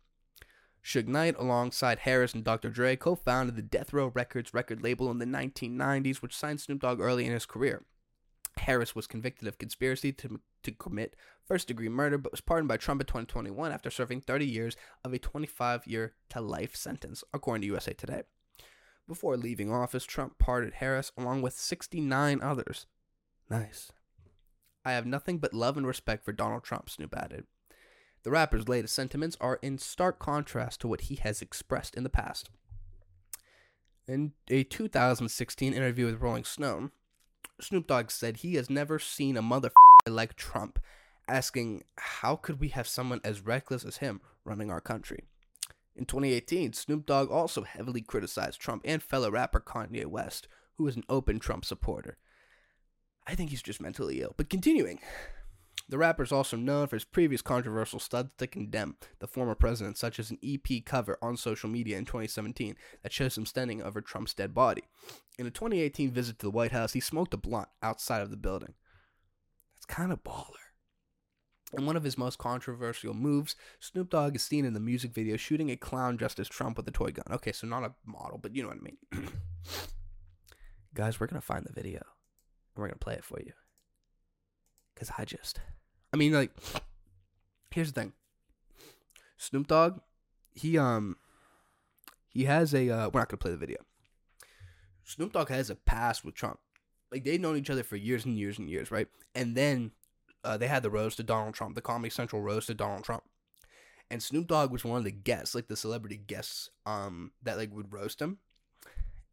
Suge 0.84 1.06
Knight, 1.06 1.36
alongside 1.38 2.00
Harris 2.00 2.34
and 2.34 2.42
Dr. 2.42 2.68
Dre, 2.68 2.96
co 2.96 3.14
founded 3.14 3.56
the 3.56 3.62
Death 3.62 3.92
Row 3.92 4.08
Records 4.08 4.52
record 4.52 4.82
label 4.82 5.10
in 5.10 5.18
the 5.18 5.24
1990s, 5.24 6.16
which 6.16 6.36
signed 6.36 6.60
Snoop 6.60 6.80
Dogg 6.80 7.00
early 7.00 7.24
in 7.26 7.32
his 7.32 7.46
career. 7.46 7.84
Harris 8.58 8.94
was 8.94 9.06
convicted 9.06 9.48
of 9.48 9.58
conspiracy 9.58 10.12
to, 10.12 10.40
to 10.62 10.72
commit 10.72 11.16
first 11.44 11.68
degree 11.68 11.88
murder, 11.88 12.18
but 12.18 12.32
was 12.32 12.40
pardoned 12.40 12.68
by 12.68 12.76
Trump 12.76 13.00
in 13.00 13.06
2021 13.06 13.72
after 13.72 13.90
serving 13.90 14.20
30 14.20 14.44
years 14.44 14.76
of 15.04 15.12
a 15.12 15.18
25 15.18 15.86
year 15.86 16.14
to 16.28 16.40
life 16.40 16.76
sentence, 16.76 17.24
according 17.32 17.62
to 17.62 17.68
USA 17.68 17.92
Today. 17.92 18.22
Before 19.08 19.36
leaving 19.36 19.72
office, 19.72 20.04
Trump 20.04 20.38
pardoned 20.38 20.74
Harris 20.74 21.12
along 21.16 21.42
with 21.42 21.54
69 21.54 22.40
others. 22.42 22.86
Nice. 23.50 23.92
I 24.84 24.92
have 24.92 25.06
nothing 25.06 25.38
but 25.38 25.54
love 25.54 25.76
and 25.76 25.86
respect 25.86 26.24
for 26.24 26.32
Donald 26.32 26.64
Trump, 26.64 26.90
Snoop 26.90 27.14
added. 27.16 27.46
The 28.22 28.30
rapper's 28.30 28.68
latest 28.68 28.94
sentiments 28.94 29.36
are 29.40 29.58
in 29.62 29.78
stark 29.78 30.18
contrast 30.18 30.80
to 30.80 30.88
what 30.88 31.02
he 31.02 31.16
has 31.16 31.42
expressed 31.42 31.94
in 31.94 32.04
the 32.04 32.08
past. 32.08 32.50
In 34.06 34.32
a 34.48 34.64
2016 34.64 35.72
interview 35.72 36.06
with 36.06 36.20
Rolling 36.20 36.44
Stone, 36.44 36.92
Snoop 37.60 37.86
Dogg 37.86 38.10
said 38.10 38.38
he 38.38 38.54
has 38.54 38.70
never 38.70 38.98
seen 38.98 39.36
a 39.36 39.42
motherfucker 39.42 39.70
like 40.08 40.34
Trump, 40.34 40.78
asking, 41.28 41.84
How 41.96 42.36
could 42.36 42.60
we 42.60 42.68
have 42.68 42.88
someone 42.88 43.20
as 43.24 43.40
reckless 43.40 43.84
as 43.84 43.98
him 43.98 44.20
running 44.44 44.70
our 44.70 44.80
country? 44.80 45.24
In 45.94 46.04
2018, 46.06 46.72
Snoop 46.72 47.06
Dogg 47.06 47.30
also 47.30 47.62
heavily 47.62 48.00
criticized 48.00 48.60
Trump 48.60 48.82
and 48.84 49.02
fellow 49.02 49.30
rapper 49.30 49.60
Kanye 49.60 50.06
West, 50.06 50.48
who 50.76 50.86
is 50.86 50.96
an 50.96 51.04
open 51.08 51.38
Trump 51.38 51.64
supporter. 51.64 52.16
I 53.26 53.34
think 53.34 53.50
he's 53.50 53.62
just 53.62 53.80
mentally 53.80 54.20
ill. 54.20 54.34
But 54.36 54.50
continuing, 54.50 55.00
The 55.92 55.98
rapper 55.98 56.22
is 56.22 56.32
also 56.32 56.56
known 56.56 56.86
for 56.86 56.96
his 56.96 57.04
previous 57.04 57.42
controversial 57.42 58.00
studs 58.00 58.32
to 58.38 58.46
condemn 58.46 58.96
the 59.18 59.26
former 59.26 59.54
president, 59.54 59.98
such 59.98 60.18
as 60.18 60.30
an 60.30 60.38
EP 60.42 60.82
cover 60.86 61.18
on 61.20 61.36
social 61.36 61.68
media 61.68 61.98
in 61.98 62.06
2017 62.06 62.76
that 63.02 63.12
shows 63.12 63.36
him 63.36 63.44
standing 63.44 63.82
over 63.82 64.00
Trump's 64.00 64.32
dead 64.32 64.54
body. 64.54 64.84
In 65.38 65.46
a 65.46 65.50
2018 65.50 66.10
visit 66.10 66.38
to 66.38 66.46
the 66.46 66.50
White 66.50 66.72
House, 66.72 66.94
he 66.94 67.00
smoked 67.00 67.34
a 67.34 67.36
blunt 67.36 67.68
outside 67.82 68.22
of 68.22 68.30
the 68.30 68.38
building. 68.38 68.72
That's 69.74 69.84
kind 69.84 70.10
of 70.10 70.24
baller. 70.24 70.46
In 71.74 71.84
one 71.84 71.98
of 71.98 72.04
his 72.04 72.16
most 72.16 72.38
controversial 72.38 73.12
moves, 73.12 73.54
Snoop 73.78 74.08
Dogg 74.08 74.34
is 74.34 74.42
seen 74.42 74.64
in 74.64 74.72
the 74.72 74.80
music 74.80 75.12
video 75.12 75.36
shooting 75.36 75.70
a 75.70 75.76
clown 75.76 76.16
dressed 76.16 76.40
as 76.40 76.48
Trump 76.48 76.78
with 76.78 76.88
a 76.88 76.90
toy 76.90 77.10
gun. 77.10 77.26
Okay, 77.30 77.52
so 77.52 77.66
not 77.66 77.84
a 77.84 77.92
model, 78.06 78.38
but 78.38 78.56
you 78.56 78.62
know 78.62 78.70
what 78.70 78.78
I 78.78 78.80
mean. 78.80 79.28
Guys, 80.94 81.20
we're 81.20 81.26
going 81.26 81.38
to 81.38 81.46
find 81.46 81.66
the 81.66 81.72
video 81.74 82.00
and 82.00 82.76
we're 82.76 82.86
going 82.86 82.98
to 82.98 83.04
play 83.04 83.16
it 83.16 83.24
for 83.24 83.40
you. 83.40 83.52
Because 84.94 85.10
I 85.18 85.26
just. 85.26 85.60
I 86.12 86.16
mean, 86.16 86.32
like, 86.32 86.50
here's 87.70 87.92
the 87.92 88.00
thing 88.00 88.12
Snoop 89.36 89.66
Dogg, 89.66 90.00
he, 90.52 90.76
um, 90.78 91.16
he 92.28 92.44
has 92.44 92.74
a, 92.74 92.90
uh, 92.90 93.10
we're 93.10 93.20
not 93.20 93.30
to 93.30 93.36
play 93.36 93.50
the 93.50 93.56
video. 93.56 93.78
Snoop 95.04 95.32
Dogg 95.32 95.48
has 95.48 95.70
a 95.70 95.74
past 95.74 96.24
with 96.24 96.34
Trump. 96.34 96.58
Like, 97.10 97.24
they've 97.24 97.40
known 97.40 97.56
each 97.56 97.70
other 97.70 97.82
for 97.82 97.96
years 97.96 98.24
and 98.24 98.38
years 98.38 98.58
and 98.58 98.68
years, 98.68 98.90
right? 98.90 99.08
And 99.34 99.56
then 99.56 99.92
uh, 100.44 100.56
they 100.56 100.68
had 100.68 100.82
the 100.82 100.90
roast 100.90 101.16
to 101.18 101.22
Donald 101.22 101.54
Trump, 101.54 101.74
the 101.74 101.82
Comedy 101.82 102.10
Central 102.10 102.42
roast 102.42 102.68
to 102.68 102.74
Donald 102.74 103.04
Trump, 103.04 103.24
and 104.10 104.22
Snoop 104.22 104.46
Dogg 104.46 104.70
was 104.70 104.84
one 104.84 104.98
of 104.98 105.04
the 105.04 105.10
guests, 105.10 105.54
like 105.54 105.68
the 105.68 105.76
celebrity 105.76 106.18
guests, 106.18 106.70
um, 106.84 107.32
that 107.42 107.56
like 107.56 107.74
would 107.74 107.92
roast 107.92 108.20
him, 108.20 108.38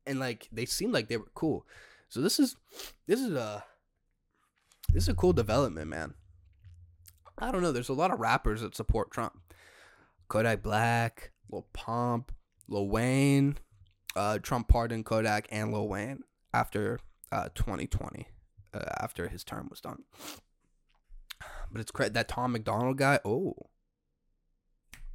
and 0.06 0.20
like 0.20 0.48
they 0.52 0.65
seemed 0.65 0.94
like 0.94 1.10
they 1.10 1.18
were 1.18 1.32
cool. 1.34 1.65
So 2.08 2.22
this 2.22 2.39
is 2.39 2.56
this 3.06 3.20
is 3.20 3.34
a 3.34 3.63
this 4.94 5.04
is 5.04 5.10
a 5.10 5.15
cool 5.15 5.34
development, 5.34 5.88
man. 5.88 6.13
I 7.39 7.52
don't 7.52 7.62
know. 7.62 7.71
There's 7.71 7.89
a 7.89 7.93
lot 7.93 8.12
of 8.12 8.19
rappers 8.19 8.62
that 8.62 8.75
support 8.75 9.12
Trump. 9.12 9.34
Kodak 10.28 10.62
Black, 10.62 11.32
Lil 11.49 11.65
Pump, 11.73 12.32
Lil 12.67 12.88
Wayne. 12.88 13.58
Uh, 14.15 14.39
Trump 14.39 14.67
pardoned 14.67 15.06
Kodak 15.06 15.47
and 15.49 15.71
Lil 15.71 15.88
Wayne 15.88 16.23
after 16.54 16.99
uh, 17.32 17.49
2020, 17.56 18.28
uh, 18.73 18.80
after 18.99 19.28
his 19.28 19.43
term 19.43 19.67
was 19.69 19.82
done. 19.82 20.04
But 21.71 21.82
it's 21.82 21.91
cra- 21.91 22.10
that 22.10 22.28
Tom 22.28 22.52
MacDonald 22.52 22.97
guy. 22.97 23.19
Oh, 23.23 23.56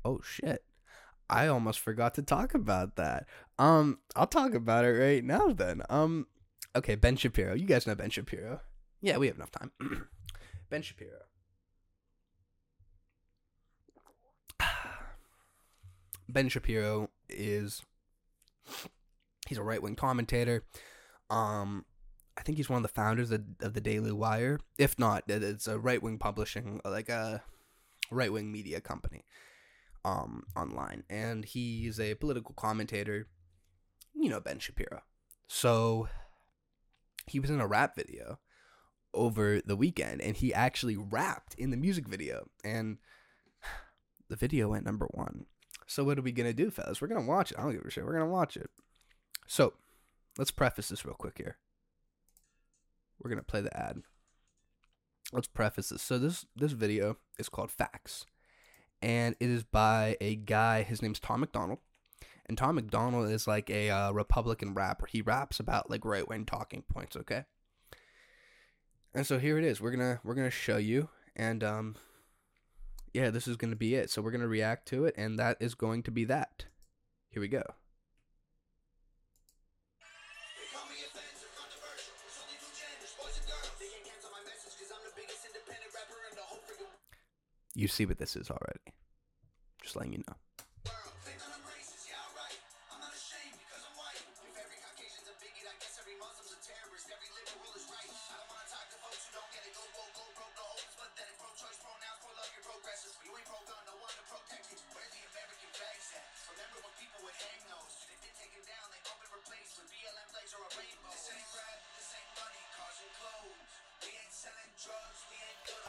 oh 0.05 0.21
shit! 0.23 0.65
I 1.29 1.49
almost 1.49 1.81
forgot 1.81 2.15
to 2.15 2.23
talk 2.23 2.55
about 2.55 2.97
that. 2.97 3.27
Um, 3.59 3.99
I'll 4.15 4.27
talk 4.27 4.55
about 4.55 4.85
it 4.85 4.93
right 4.93 5.25
now. 5.25 5.49
Then, 5.49 5.83
um, 5.91 6.29
okay, 6.77 6.95
Ben 6.95 7.17
Shapiro. 7.17 7.55
You 7.55 7.67
guys 7.67 7.87
know 7.87 7.95
Ben 7.95 8.11
Shapiro. 8.11 8.61
Yeah, 9.01 9.17
we 9.19 9.27
have 9.27 9.37
enough 9.37 9.51
time. 9.51 9.73
ben 10.71 10.83
Shapiro. 10.83 11.19
Ben 16.29 16.49
Shapiro 16.49 17.11
is 17.29 17.83
he's 19.49 19.59
a 19.59 19.63
right 19.63 19.83
wing 19.83 19.97
commentator. 19.97 20.65
Um, 21.31 21.85
I 22.37 22.43
think 22.43 22.59
he's 22.59 22.69
one 22.69 22.79
of 22.79 22.83
the 22.83 22.89
founders 22.89 23.31
of, 23.31 23.43
of 23.61 23.75
the 23.75 23.81
Daily 23.81 24.13
Wire. 24.13 24.59
If 24.79 24.99
not, 24.99 25.25
it's 25.29 25.67
a 25.67 25.79
right 25.79 26.03
wing 26.03 26.19
publishing, 26.19 26.81
like 26.85 27.09
a 27.09 27.43
right 28.11 28.33
wing 28.33 28.51
media 28.51 28.81
company, 28.81 29.25
um, 30.05 30.45
online, 30.57 31.05
and 31.09 31.45
he's 31.45 32.01
a 32.01 32.15
political 32.15 32.55
commentator. 32.55 33.29
You 34.15 34.31
know 34.31 34.41
Ben 34.41 34.59
Shapiro, 34.59 35.03
so 35.49 36.09
he 37.27 37.41
was 37.41 37.51
in 37.51 37.61
a 37.61 37.67
rap 37.67 37.97
video 37.97 38.39
over 39.13 39.61
the 39.61 39.77
weekend, 39.77 40.21
and 40.21 40.37
he 40.37 40.55
actually 40.55 40.97
rapped 40.97 41.55
in 41.55 41.71
the 41.71 41.77
music 41.77 42.09
video, 42.09 42.49
and 42.65 42.99
the 44.29 44.37
video 44.37 44.69
went 44.69 44.85
number 44.85 45.07
one. 45.13 45.47
So 45.87 46.05
what 46.05 46.19
are 46.19 46.23
we 46.23 46.33
gonna 46.33 46.53
do, 46.53 46.71
fellas? 46.71 47.01
We're 47.01 47.09
gonna 47.09 47.23
watch 47.23 47.53
it. 47.53 47.59
I 47.59 47.63
don't 47.63 47.73
give 47.73 47.85
a 47.85 47.91
shit. 47.91 48.05
We're 48.05 48.13
gonna 48.13 48.27
watch 48.27 48.57
it. 48.57 48.71
So 49.47 49.75
let's 50.39 50.51
preface 50.51 50.89
this 50.89 51.05
real 51.05 51.15
quick 51.15 51.39
here. 51.39 51.57
We're 53.23 53.31
gonna 53.31 53.43
play 53.43 53.61
the 53.61 53.77
ad. 53.77 54.03
Let's 55.33 55.49
preface 55.49 55.89
this. 55.89 56.03
So 56.03 56.19
this 56.19 56.47
this 56.57 56.73
video 56.73 57.17
is 57.39 57.49
called 57.49 57.71
Facts, 57.71 58.27
and 59.03 59.35
it 59.41 59.51
is 59.51 59.63
by 59.63 60.17
a 60.21 60.37
guy. 60.37 60.83
His 60.83 61.03
name's 61.03 61.21
Tom 61.21 61.41
MacDonald, 61.41 61.79
and 62.47 62.57
Tom 62.57 62.77
MacDonald 62.77 63.31
is 63.31 63.47
like 63.47 63.71
a 63.71 63.91
uh, 63.91 64.13
Republican 64.13 64.75
rapper. 64.75 65.07
He 65.07 65.23
raps 65.23 65.61
about 65.61 65.91
like 65.91 66.05
right 66.05 66.29
wing 66.29 66.45
talking 66.45 66.83
points. 66.83 67.17
Okay. 67.17 67.45
And 69.15 69.27
so 69.27 69.39
here 69.39 69.59
it 69.59 69.65
is. 69.65 69.81
We're 69.81 69.93
gonna 69.93 70.21
we're 70.25 70.35
gonna 70.35 70.51
show 70.51 70.77
you, 70.77 71.09
and 71.37 71.63
um, 71.63 71.97
yeah, 73.15 73.31
this 73.31 73.47
is 73.47 73.57
gonna 73.57 73.77
be 73.77 73.95
it. 73.95 74.11
So 74.11 74.21
we're 74.21 74.33
gonna 74.33 74.49
react 74.49 74.87
to 74.89 75.05
it, 75.07 75.15
and 75.17 75.39
that 75.39 75.57
is 75.61 75.75
going 75.75 76.03
to 76.03 76.11
be 76.11 76.25
that. 76.25 76.67
Here 77.31 77.41
we 77.41 77.49
go. 77.49 77.63
You 87.77 87.89
see 87.89 88.07
what 88.07 88.19
this 88.19 88.37
is 88.37 88.51
already. 88.51 88.95
Just 89.83 89.97
letting 89.97 90.13
you 90.13 90.19
know. 90.29 90.37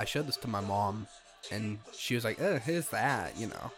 I 0.06 0.08
showed 0.08 0.28
this 0.28 0.38
to 0.38 0.48
my 0.48 0.62
mom, 0.62 1.08
and 1.52 1.80
she 1.98 2.14
was 2.14 2.24
like, 2.24 2.40
"Oh, 2.40 2.60
who's 2.60 2.90
that?" 2.90 3.36
You 3.40 3.48
know. 3.48 3.72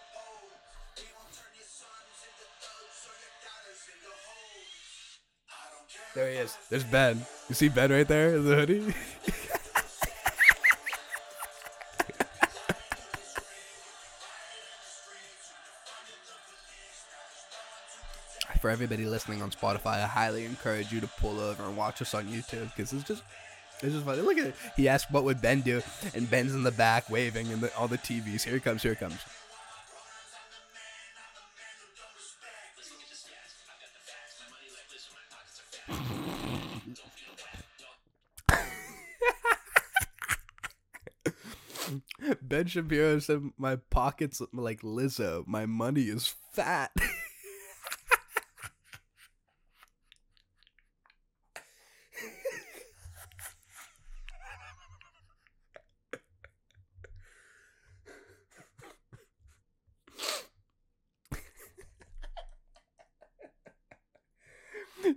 There 6.13 6.29
he 6.29 6.35
is. 6.35 6.57
There's 6.69 6.83
Ben. 6.83 7.25
You 7.47 7.55
see 7.55 7.69
Ben 7.69 7.93
right 7.93 8.05
there 8.05 8.35
in 8.35 8.43
the 8.43 8.55
hoodie? 8.55 8.83
For 18.59 18.69
everybody 18.69 19.05
listening 19.05 19.41
on 19.41 19.51
Spotify, 19.51 20.03
I 20.03 20.07
highly 20.07 20.43
encourage 20.43 20.91
you 20.91 20.99
to 20.99 21.07
pull 21.07 21.39
over 21.39 21.63
and 21.63 21.77
watch 21.77 22.01
us 22.01 22.13
on 22.13 22.25
YouTube 22.25 22.75
because 22.75 22.91
it's 22.91 23.05
just 23.05 23.23
it's 23.81 23.93
just 23.93 24.05
funny. 24.05 24.21
Look 24.21 24.37
at 24.37 24.47
it. 24.47 24.55
He 24.75 24.87
asked 24.87 25.11
what 25.11 25.23
would 25.23 25.41
Ben 25.41 25.61
do, 25.61 25.81
and 26.15 26.29
Ben's 26.29 26.53
in 26.53 26.63
the 26.63 26.71
back 26.71 27.09
waving 27.09 27.51
and 27.51 27.69
all 27.77 27.87
the 27.87 27.97
TVs. 27.97 28.43
Here 28.43 28.53
he 28.55 28.59
comes. 28.59 28.81
Here 28.81 28.93
he 28.93 28.97
comes. 28.97 29.17
Ben 42.41 42.65
Shapiro 42.65 43.19
said, 43.19 43.41
"My 43.57 43.75
pockets 43.75 44.41
like 44.53 44.81
Lizzo. 44.81 45.45
My 45.47 45.65
money 45.65 46.03
is 46.03 46.33
fat." 46.53 46.91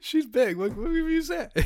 She's 0.01 0.20
big. 0.33 0.57
What, 0.57 0.77
what 0.77 0.91
you 0.91 1.23
said? 1.23 1.51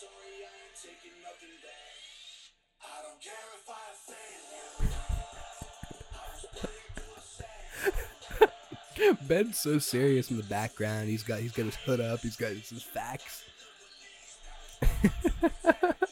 sorry, 0.00 0.40
I 0.40 0.48
ain't 0.64 0.72
taking 0.80 1.12
nothing 1.20 1.52
back. 1.60 1.92
I 2.80 3.04
don't 3.04 3.20
care 3.20 3.52
if 3.60 3.68
I 3.68 3.92
set. 9.12 9.28
Ben's 9.28 9.58
so 9.58 9.78
serious 9.78 10.30
in 10.30 10.38
the 10.38 10.42
background. 10.44 11.08
He's 11.08 11.22
got 11.22 11.40
he's 11.40 11.52
got 11.52 11.66
his 11.66 11.76
hood 11.76 12.00
up. 12.00 12.20
He's 12.20 12.36
got 12.36 12.52
his 12.52 12.82
facts. 12.82 13.44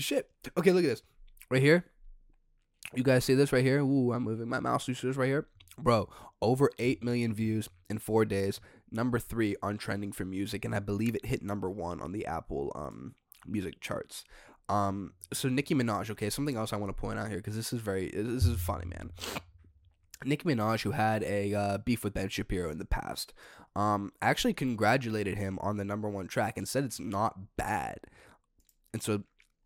holy 0.00 0.22
shit. 0.22 0.30
Okay, 0.56 0.72
look 0.72 0.84
at 0.84 0.90
this. 0.90 1.02
Right 1.50 1.62
here. 1.62 1.84
You 2.94 3.02
guys 3.02 3.24
see 3.24 3.34
this 3.34 3.52
right 3.52 3.64
here? 3.64 3.80
Ooh, 3.80 4.12
I'm 4.12 4.22
moving 4.22 4.48
my 4.48 4.60
mouse. 4.60 4.88
You 4.88 4.94
see 4.94 5.06
this 5.06 5.16
right 5.16 5.28
here? 5.28 5.46
Bro, 5.78 6.08
over 6.42 6.70
8 6.78 7.02
million 7.04 7.34
views 7.34 7.68
in 7.88 7.98
four 7.98 8.24
days. 8.24 8.60
Number 8.90 9.18
three 9.18 9.56
on 9.62 9.78
trending 9.78 10.12
for 10.12 10.24
music. 10.24 10.64
And 10.64 10.74
I 10.74 10.80
believe 10.80 11.14
it 11.14 11.26
hit 11.26 11.42
number 11.42 11.70
one 11.70 12.00
on 12.00 12.12
the 12.12 12.26
Apple 12.26 12.72
um 12.74 13.14
music 13.46 13.80
charts. 13.80 14.24
Um, 14.68 15.14
so 15.32 15.48
Nicki 15.48 15.74
Minaj, 15.74 16.10
okay, 16.10 16.30
something 16.30 16.56
else 16.56 16.72
I 16.72 16.76
want 16.76 16.94
to 16.94 17.00
point 17.00 17.18
out 17.18 17.28
here 17.28 17.38
because 17.38 17.56
this 17.56 17.72
is 17.72 17.80
very, 17.80 18.10
this 18.10 18.46
is 18.46 18.60
funny, 18.60 18.86
man. 18.86 19.10
Nicki 20.24 20.44
Minaj, 20.44 20.82
who 20.82 20.92
had 20.92 21.24
a 21.24 21.54
uh, 21.54 21.78
beef 21.78 22.04
with 22.04 22.14
Ben 22.14 22.28
Shapiro 22.28 22.70
in 22.70 22.78
the 22.78 22.84
past, 22.84 23.32
um, 23.74 24.12
actually 24.22 24.52
congratulated 24.52 25.38
him 25.38 25.58
on 25.60 25.76
the 25.76 25.84
number 25.84 26.08
one 26.08 26.28
track 26.28 26.56
and 26.56 26.68
said 26.68 26.84
it's 26.84 27.00
not 27.00 27.56
bad. 27.56 27.98
And 28.92 29.02
so 29.02 29.24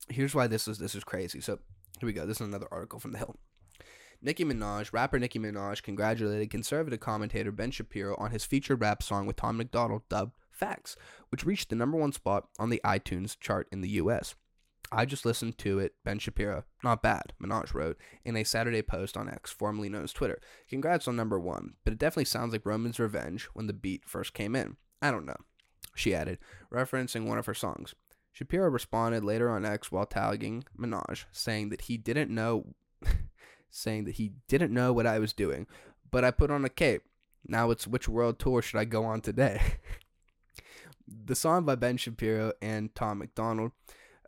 here's 0.09 0.35
why 0.35 0.47
this 0.47 0.69
is 0.69 0.79
this 0.79 0.95
is 0.95 1.05
crazy. 1.05 1.41
So 1.41 1.59
here 2.01 2.07
we 2.07 2.13
go. 2.13 2.27
This 2.27 2.41
is 2.41 2.47
another 2.47 2.69
article 2.71 2.99
from 2.99 3.13
the 3.13 3.19
Hill. 3.19 3.37
Nicki 4.23 4.45
Minaj, 4.45 4.93
rapper 4.93 5.19
Nicki 5.19 5.39
Minaj, 5.39 5.83
congratulated 5.83 6.51
conservative 6.51 7.01
commentator 7.01 7.53
Ben 7.53 7.71
Shapiro 7.71 8.17
on 8.17 8.31
his 8.31 8.45
featured 8.45 8.81
rap 8.81 9.03
song 9.03 9.27
with 9.27 9.37
Tom 9.37 9.59
MacDonald 9.59 10.03
dubbed 10.09 10.33
Facts, 10.51 10.97
which 11.31 11.45
reached 11.45 11.69
the 11.69 11.77
number 11.77 11.99
one 11.99 12.13
spot 12.13 12.49
on 12.59 12.71
the 12.71 12.81
iTunes 12.85 13.39
chart 13.39 13.69
in 13.71 13.81
the 13.81 13.89
US. 13.91 14.35
I 14.93 15.05
just 15.05 15.27
listened 15.27 15.59
to 15.59 15.79
it, 15.81 15.95
Ben 16.05 16.19
Shapiro. 16.19 16.65
Not 16.83 17.03
bad, 17.03 17.33
Minaj 17.43 17.75
wrote 17.75 17.99
in 18.25 18.37
a 18.37 18.45
Saturday 18.45 18.81
post 18.81 19.17
on 19.17 19.29
X, 19.29 19.51
formerly 19.51 19.89
known 19.89 20.05
as 20.05 20.13
Twitter. 20.13 20.41
Congrats 20.69 21.09
on 21.09 21.17
number 21.17 21.39
one, 21.39 21.75
but 21.85 21.93
it 21.93 21.99
definitely 21.99 22.27
sounds 22.27 22.53
like 22.53 22.65
Roman's 22.65 23.01
Revenge 23.01 23.49
when 23.53 23.67
the 23.67 23.73
beat 23.73 24.05
first 24.07 24.33
came 24.33 24.55
in. 24.55 24.77
I 25.03 25.11
don't 25.11 25.27
know, 25.27 25.37
she 25.95 26.15
added, 26.15 26.39
referencing 26.73 27.27
one 27.27 27.39
of 27.39 27.47
her 27.47 27.55
songs. 27.55 27.95
Shapiro 28.35 28.69
responded 28.69 29.23
later 29.23 29.49
on 29.49 29.65
X 29.65 29.93
while 29.93 30.07
tagging 30.07 30.65
Minaj, 30.77 31.25
saying 31.31 31.69
that 31.69 31.83
he 31.83 31.97
didn't 31.97 32.35
know 32.35 32.75
saying 33.71 34.05
that 34.05 34.17
he 34.17 34.33
didn't 34.49 34.75
know 34.75 34.93
what 34.93 35.07
I 35.07 35.21
was 35.21 35.33
doing, 35.33 35.69
but 36.11 36.25
I 36.25 36.33
put 36.33 36.51
on 36.51 36.65
a 36.65 36.69
cape. 36.69 37.05
Now 37.47 37.71
it's 37.71 37.87
which 37.87 38.09
world 38.09 38.41
tour 38.41 38.61
should 38.61 38.81
I 38.81 38.87
go 38.87 39.05
on 39.05 39.21
today? 39.21 39.61
the 41.25 41.37
song 41.37 41.65
by 41.65 41.77
Ben 41.77 41.97
Shapiro 41.97 42.53
and 42.61 42.93
Tom 42.97 43.19
MacDonald, 43.19 43.71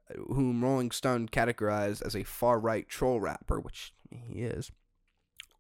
uh, 0.08 0.34
whom 0.34 0.62
Rolling 0.62 0.92
Stone 0.92 1.30
categorized 1.30 2.00
as 2.06 2.14
a 2.14 2.22
far 2.22 2.60
right 2.60 2.88
troll 2.88 3.18
rapper, 3.18 3.58
which 3.58 3.92
he 4.08 4.42
is, 4.42 4.70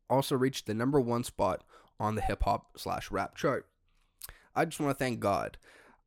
also 0.08 0.36
reached 0.36 0.66
the 0.66 0.74
number 0.74 1.00
one 1.00 1.24
spot 1.24 1.64
on 1.98 2.14
the 2.14 2.22
hip 2.22 2.44
hop 2.44 2.78
slash 2.78 3.10
rap 3.10 3.34
chart. 3.34 3.66
I 4.54 4.66
just 4.66 4.78
want 4.78 4.96
to 4.96 5.04
thank 5.04 5.18
God. 5.18 5.58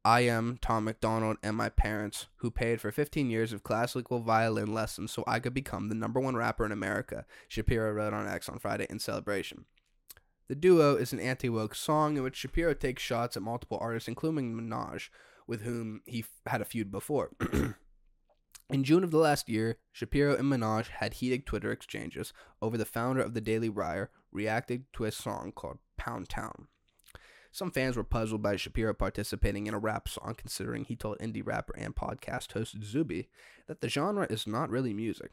I 0.05 0.21
am 0.21 0.57
Tom 0.61 0.85
MacDonald 0.85 1.37
and 1.43 1.57
my 1.57 1.67
parents, 1.67 2.27
who 2.37 2.51
paid 2.51 2.79
for 2.79 2.89
15 2.89 3.29
years 3.29 3.51
of 3.51 3.63
classical 3.63 4.21
violin 4.21 4.73
lessons 4.73 5.11
so 5.11 5.25
I 5.27 5.39
could 5.39 5.53
become 5.53 5.89
the 5.89 5.95
number 5.95 6.21
one 6.21 6.37
rapper 6.37 6.65
in 6.65 6.71
America, 6.71 7.25
Shapiro 7.49 7.91
wrote 7.91 8.13
on 8.13 8.25
X 8.25 8.47
on 8.47 8.59
Friday 8.59 8.87
in 8.89 8.99
celebration. 8.99 9.65
The 10.47 10.55
duo 10.55 10.95
is 10.95 11.11
an 11.11 11.19
anti 11.19 11.49
woke 11.49 11.75
song 11.75 12.15
in 12.15 12.23
which 12.23 12.37
Shapiro 12.37 12.73
takes 12.73 13.03
shots 13.03 13.35
at 13.35 13.43
multiple 13.43 13.77
artists, 13.81 14.07
including 14.07 14.55
Minaj, 14.55 15.09
with 15.45 15.63
whom 15.63 16.01
he 16.05 16.19
f- 16.19 16.29
had 16.47 16.61
a 16.61 16.65
feud 16.65 16.91
before. 16.91 17.31
in 18.69 18.83
June 18.85 19.03
of 19.03 19.11
the 19.11 19.17
last 19.17 19.49
year, 19.49 19.77
Shapiro 19.91 20.33
and 20.33 20.51
Minaj 20.51 20.87
had 20.87 21.15
heated 21.15 21.45
Twitter 21.45 21.71
exchanges 21.71 22.31
over 22.61 22.77
the 22.77 22.85
founder 22.85 23.21
of 23.21 23.33
the 23.33 23.41
Daily 23.41 23.69
Wire 23.69 24.11
reacting 24.31 24.85
to 24.93 25.03
a 25.03 25.11
song 25.11 25.51
called 25.51 25.79
Pound 25.97 26.29
Town. 26.29 26.67
Some 27.51 27.71
fans 27.71 27.97
were 27.97 28.03
puzzled 28.03 28.43
by 28.43 28.55
Shapiro 28.55 28.93
participating 28.93 29.67
in 29.67 29.73
a 29.73 29.79
rap 29.79 30.07
song, 30.07 30.35
considering 30.37 30.85
he 30.85 30.95
told 30.95 31.17
indie 31.19 31.45
rapper 31.45 31.73
and 31.77 31.95
podcast 31.95 32.51
host 32.53 32.75
Zuby 32.83 33.29
that 33.67 33.81
the 33.81 33.89
genre 33.89 34.27
is 34.29 34.45
not 34.45 34.69
really 34.69 34.93
music. 34.93 35.31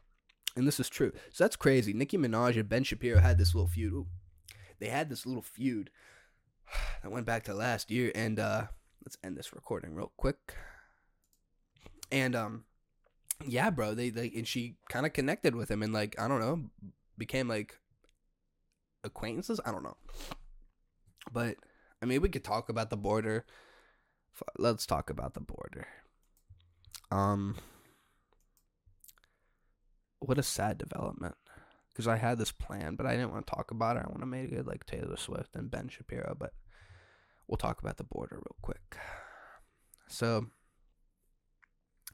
And 0.56 0.66
this 0.66 0.80
is 0.80 0.88
true. 0.88 1.12
So 1.32 1.44
that's 1.44 1.56
crazy. 1.56 1.92
Nicki 1.92 2.16
Minaj 2.16 2.58
and 2.58 2.68
Ben 2.68 2.84
Shapiro 2.84 3.20
had 3.20 3.38
this 3.38 3.54
little 3.54 3.68
feud. 3.68 3.92
Ooh. 3.92 4.06
They 4.78 4.88
had 4.88 5.10
this 5.10 5.26
little 5.26 5.42
feud 5.42 5.90
that 7.02 7.12
went 7.12 7.26
back 7.26 7.44
to 7.44 7.54
last 7.54 7.90
year. 7.90 8.10
And 8.14 8.40
uh, 8.40 8.64
let's 9.04 9.18
end 9.22 9.36
this 9.36 9.52
recording 9.52 9.94
real 9.94 10.12
quick. 10.16 10.54
And 12.10 12.34
um, 12.34 12.64
yeah, 13.46 13.70
bro. 13.70 13.94
They 13.94 14.10
they 14.10 14.32
and 14.34 14.46
she 14.46 14.76
kind 14.88 15.04
of 15.04 15.12
connected 15.12 15.54
with 15.54 15.70
him 15.70 15.82
and 15.82 15.92
like 15.92 16.18
I 16.18 16.28
don't 16.28 16.40
know, 16.40 16.70
became 17.18 17.48
like 17.48 17.78
acquaintances. 19.04 19.60
I 19.64 19.72
don't 19.72 19.82
know, 19.82 19.96
but 21.32 21.56
I 22.06 22.08
mean, 22.08 22.22
we 22.22 22.28
could 22.28 22.44
talk 22.44 22.68
about 22.68 22.90
the 22.90 22.96
border. 22.96 23.44
Let's 24.56 24.86
talk 24.86 25.10
about 25.10 25.34
the 25.34 25.40
border. 25.40 25.88
Um, 27.10 27.56
what 30.20 30.38
a 30.38 30.42
sad 30.44 30.78
development. 30.78 31.34
Because 31.88 32.06
I 32.06 32.14
had 32.14 32.38
this 32.38 32.52
plan, 32.52 32.94
but 32.94 33.06
I 33.06 33.16
didn't 33.16 33.32
want 33.32 33.44
to 33.44 33.52
talk 33.52 33.72
about 33.72 33.96
it. 33.96 34.04
I 34.04 34.08
want 34.08 34.20
to 34.20 34.26
make 34.26 34.52
it 34.52 34.68
like 34.68 34.86
Taylor 34.86 35.16
Swift 35.16 35.56
and 35.56 35.68
Ben 35.68 35.88
Shapiro, 35.88 36.36
but 36.38 36.52
we'll 37.48 37.56
talk 37.56 37.80
about 37.80 37.96
the 37.96 38.04
border 38.04 38.36
real 38.36 38.56
quick. 38.62 38.96
So, 40.06 40.46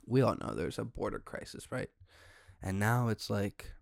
we 0.06 0.22
all 0.22 0.36
know 0.36 0.54
there's 0.54 0.78
a 0.78 0.86
border 0.86 1.18
crisis, 1.18 1.70
right? 1.70 1.90
And 2.62 2.78
now 2.78 3.08
it's 3.08 3.28
like 3.28 3.72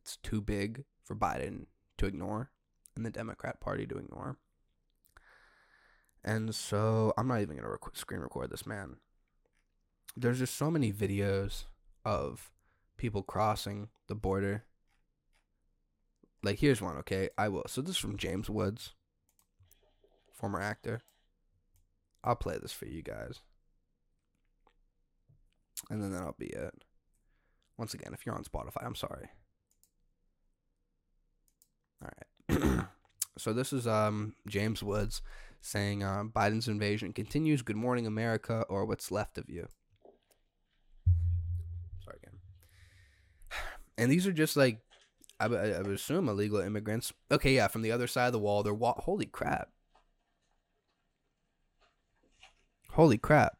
it's 0.00 0.16
too 0.24 0.40
big 0.40 0.82
for 1.04 1.14
Biden 1.14 1.66
to 1.98 2.06
ignore 2.06 2.50
and 2.96 3.06
the 3.06 3.10
Democrat 3.10 3.60
Party 3.60 3.86
to 3.86 3.96
ignore. 3.96 4.38
And 6.24 6.54
so 6.54 7.12
I'm 7.16 7.26
not 7.26 7.40
even 7.40 7.56
going 7.56 7.64
to 7.64 7.70
rec- 7.70 7.96
screen 7.96 8.20
record 8.20 8.50
this, 8.50 8.66
man. 8.66 8.96
There's 10.16 10.38
just 10.38 10.56
so 10.56 10.70
many 10.70 10.92
videos 10.92 11.64
of 12.04 12.50
people 12.96 13.22
crossing 13.22 13.88
the 14.06 14.14
border. 14.14 14.64
Like, 16.42 16.58
here's 16.58 16.82
one, 16.82 16.96
okay? 16.98 17.30
I 17.38 17.48
will. 17.48 17.64
So, 17.66 17.80
this 17.80 17.92
is 17.92 17.98
from 17.98 18.16
James 18.16 18.50
Woods, 18.50 18.94
former 20.32 20.60
actor. 20.60 21.00
I'll 22.24 22.36
play 22.36 22.58
this 22.60 22.72
for 22.72 22.86
you 22.86 23.02
guys. 23.02 23.40
And 25.90 26.02
then 26.02 26.12
that'll 26.12 26.36
be 26.38 26.46
it. 26.46 26.84
Once 27.78 27.94
again, 27.94 28.12
if 28.12 28.26
you're 28.26 28.34
on 28.34 28.44
Spotify, 28.44 28.84
I'm 28.84 28.94
sorry. 28.94 29.30
All 32.02 32.10
right. 32.50 32.86
so, 33.38 33.52
this 33.52 33.72
is 33.72 33.86
um 33.86 34.34
James 34.46 34.82
Woods 34.82 35.22
saying 35.62 36.02
uh, 36.02 36.24
Biden's 36.24 36.68
invasion 36.68 37.12
continues. 37.12 37.62
Good 37.62 37.76
morning, 37.76 38.06
America, 38.06 38.66
or 38.68 38.84
what's 38.84 39.10
left 39.10 39.38
of 39.38 39.48
you. 39.48 39.68
Sorry 42.04 42.18
again. 42.22 42.38
And 43.96 44.10
these 44.10 44.26
are 44.26 44.32
just 44.32 44.56
like, 44.56 44.80
I, 45.40 45.46
would- 45.46 45.58
I 45.58 45.78
would 45.78 45.92
assume 45.92 46.28
illegal 46.28 46.60
immigrants. 46.60 47.12
Okay, 47.30 47.54
yeah, 47.54 47.68
from 47.68 47.82
the 47.82 47.92
other 47.92 48.06
side 48.08 48.26
of 48.26 48.32
the 48.32 48.38
wall. 48.40 48.62
They're 48.62 48.74
wa- 48.74 49.00
holy 49.00 49.26
crap. 49.26 49.70
Holy 52.90 53.16
crap. 53.16 53.56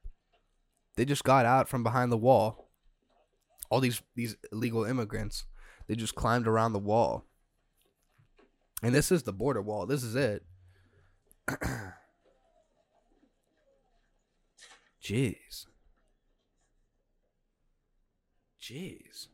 They 0.96 1.04
just 1.04 1.24
got 1.24 1.46
out 1.46 1.68
from 1.68 1.82
behind 1.82 2.12
the 2.12 2.18
wall. 2.18 2.68
All 3.70 3.80
these 3.80 4.02
these 4.14 4.36
illegal 4.52 4.84
immigrants, 4.84 5.44
they 5.86 5.94
just 5.94 6.14
climbed 6.14 6.46
around 6.46 6.74
the 6.74 6.78
wall. 6.78 7.24
And 8.82 8.94
this 8.94 9.10
is 9.10 9.22
the 9.22 9.32
border 9.32 9.62
wall. 9.62 9.86
This 9.86 10.02
is 10.02 10.14
it. 10.16 10.44
Jeez. 15.02 15.66
Jeez. 18.60 19.26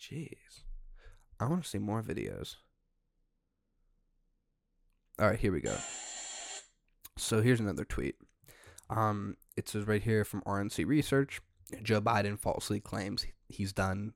Jeez. 0.00 0.30
I 1.38 1.46
want 1.46 1.62
to 1.62 1.68
see 1.68 1.78
more 1.78 2.02
videos. 2.02 2.56
All 5.18 5.28
right, 5.28 5.38
here 5.38 5.52
we 5.52 5.60
go. 5.60 5.76
So 7.16 7.40
here's 7.40 7.60
another 7.60 7.84
tweet. 7.84 8.16
Um, 8.90 9.36
it 9.56 9.68
says 9.68 9.86
right 9.86 10.02
here 10.02 10.24
from 10.24 10.42
RNC 10.42 10.86
Research 10.86 11.40
Joe 11.82 12.00
Biden 12.00 12.38
falsely 12.38 12.80
claims 12.80 13.26
he's 13.48 13.72
done 13.72 14.12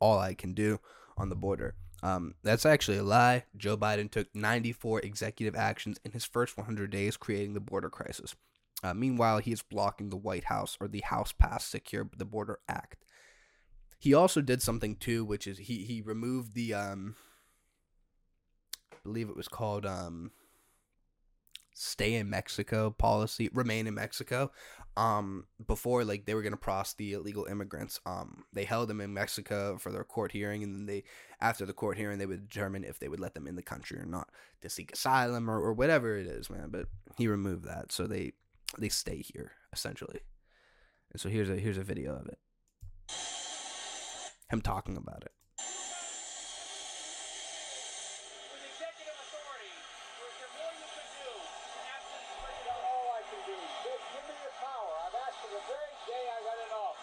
all 0.00 0.18
I 0.18 0.34
can 0.34 0.54
do 0.54 0.78
on 1.16 1.28
the 1.28 1.36
border. 1.36 1.74
Um, 2.02 2.34
that's 2.42 2.66
actually 2.66 2.98
a 2.98 3.02
lie. 3.02 3.44
Joe 3.56 3.76
Biden 3.76 4.10
took 4.10 4.28
94 4.34 5.00
executive 5.00 5.56
actions 5.56 5.98
in 6.04 6.12
his 6.12 6.24
first 6.24 6.56
100 6.56 6.90
days, 6.90 7.16
creating 7.16 7.54
the 7.54 7.60
border 7.60 7.88
crisis. 7.88 8.34
Uh, 8.82 8.92
meanwhile, 8.92 9.38
he 9.38 9.52
is 9.52 9.62
blocking 9.62 10.10
the 10.10 10.16
White 10.16 10.44
House 10.44 10.76
or 10.80 10.88
the 10.88 11.00
House 11.00 11.32
passed 11.32 11.70
Secure 11.70 12.08
the 12.16 12.26
Border 12.26 12.58
Act. 12.68 13.04
He 13.98 14.12
also 14.12 14.42
did 14.42 14.60
something 14.60 14.96
too, 14.96 15.24
which 15.24 15.46
is 15.46 15.56
he 15.56 15.84
he 15.84 16.02
removed 16.02 16.54
the 16.54 16.74
um, 16.74 17.16
I 18.92 18.96
believe 19.02 19.30
it 19.30 19.36
was 19.36 19.48
called 19.48 19.86
um, 19.86 20.32
stay 21.74 22.14
in 22.14 22.30
Mexico 22.30 22.90
policy, 22.90 23.50
remain 23.52 23.86
in 23.86 23.94
Mexico. 23.94 24.50
Um, 24.96 25.46
before 25.66 26.04
like 26.04 26.24
they 26.24 26.34
were 26.34 26.42
gonna 26.42 26.56
process 26.56 26.94
the 26.94 27.14
illegal 27.14 27.46
immigrants. 27.46 28.00
Um, 28.06 28.44
they 28.52 28.64
held 28.64 28.88
them 28.88 29.00
in 29.00 29.12
Mexico 29.12 29.76
for 29.76 29.90
their 29.90 30.04
court 30.04 30.30
hearing, 30.30 30.62
and 30.62 30.74
then 30.74 30.86
they 30.86 31.02
after 31.40 31.66
the 31.66 31.72
court 31.72 31.98
hearing 31.98 32.18
they 32.18 32.26
would 32.26 32.48
determine 32.48 32.84
if 32.84 33.00
they 33.00 33.08
would 33.08 33.20
let 33.20 33.34
them 33.34 33.48
in 33.48 33.56
the 33.56 33.62
country 33.62 33.98
or 33.98 34.06
not 34.06 34.30
to 34.62 34.70
seek 34.70 34.92
asylum 34.92 35.50
or, 35.50 35.60
or 35.60 35.72
whatever 35.72 36.16
it 36.16 36.26
is, 36.26 36.48
man. 36.48 36.68
But 36.70 36.86
he 37.18 37.26
removed 37.26 37.64
that, 37.64 37.90
so 37.90 38.06
they 38.06 38.32
they 38.78 38.88
stay 38.88 39.22
here 39.22 39.52
essentially. 39.72 40.20
And 41.12 41.20
so 41.20 41.28
here's 41.28 41.50
a 41.50 41.56
here's 41.56 41.78
a 41.78 41.82
video 41.82 42.14
of 42.14 42.28
it. 42.28 42.38
Him 44.48 44.60
talking 44.60 44.96
about 44.96 45.24
it. 45.24 45.32
Day 56.06 56.24
I 56.28 56.38
got 56.44 56.58
off. 56.74 56.98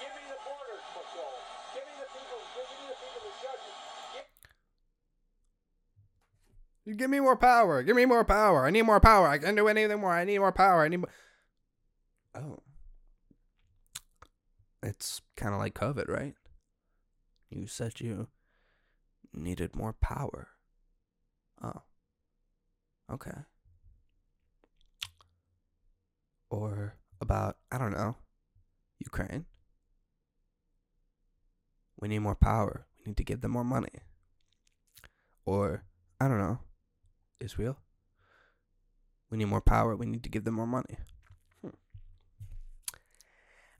Give 0.00 0.12
me 0.14 0.24
the 0.28 0.38
patrol. 0.38 1.34
Give 1.74 1.84
me 1.84 1.94
the 1.98 2.08
people. 2.10 2.40
Give 2.54 2.66
me 2.68 2.84
the 2.88 2.96
people, 2.98 3.20
the 3.22 3.34
judges. 3.42 3.76
Give 6.86 6.96
Give 6.96 7.10
me 7.10 7.20
more 7.20 7.36
power. 7.36 7.82
Give 7.82 7.96
me 7.96 8.06
more 8.06 8.24
power. 8.24 8.66
I 8.66 8.70
need 8.70 8.82
more 8.82 9.00
power. 9.00 9.28
I 9.28 9.38
can 9.38 9.54
do 9.54 9.68
anything 9.68 10.00
more. 10.00 10.12
I 10.12 10.24
need 10.24 10.38
more 10.38 10.52
power. 10.52 10.84
I 10.84 10.88
need 10.88 10.98
more. 10.98 11.10
Oh. 12.34 12.60
It's 14.82 15.20
kind 15.36 15.54
of 15.54 15.60
like 15.60 15.74
COVID, 15.74 16.08
right? 16.08 16.34
You 17.50 17.66
said 17.66 18.00
you 18.00 18.28
needed 19.34 19.74
more 19.74 19.92
power. 19.92 20.48
Oh. 21.62 21.82
Okay. 23.12 23.32
Or 26.50 26.96
about, 27.20 27.56
I 27.70 27.78
don't 27.78 27.92
know, 27.92 28.16
Ukraine. 28.98 29.46
We 32.00 32.08
need 32.08 32.20
more 32.20 32.36
power. 32.36 32.86
We 32.98 33.10
need 33.10 33.16
to 33.16 33.24
give 33.24 33.40
them 33.40 33.52
more 33.52 33.64
money. 33.64 33.92
Or, 35.44 35.84
I 36.20 36.28
don't 36.28 36.38
know, 36.38 36.60
Israel. 37.40 37.78
We 39.30 39.38
need 39.38 39.46
more 39.46 39.60
power. 39.60 39.96
We 39.96 40.06
need 40.06 40.22
to 40.24 40.30
give 40.30 40.44
them 40.44 40.54
more 40.54 40.66
money. 40.66 40.98
Hmm. 41.62 41.76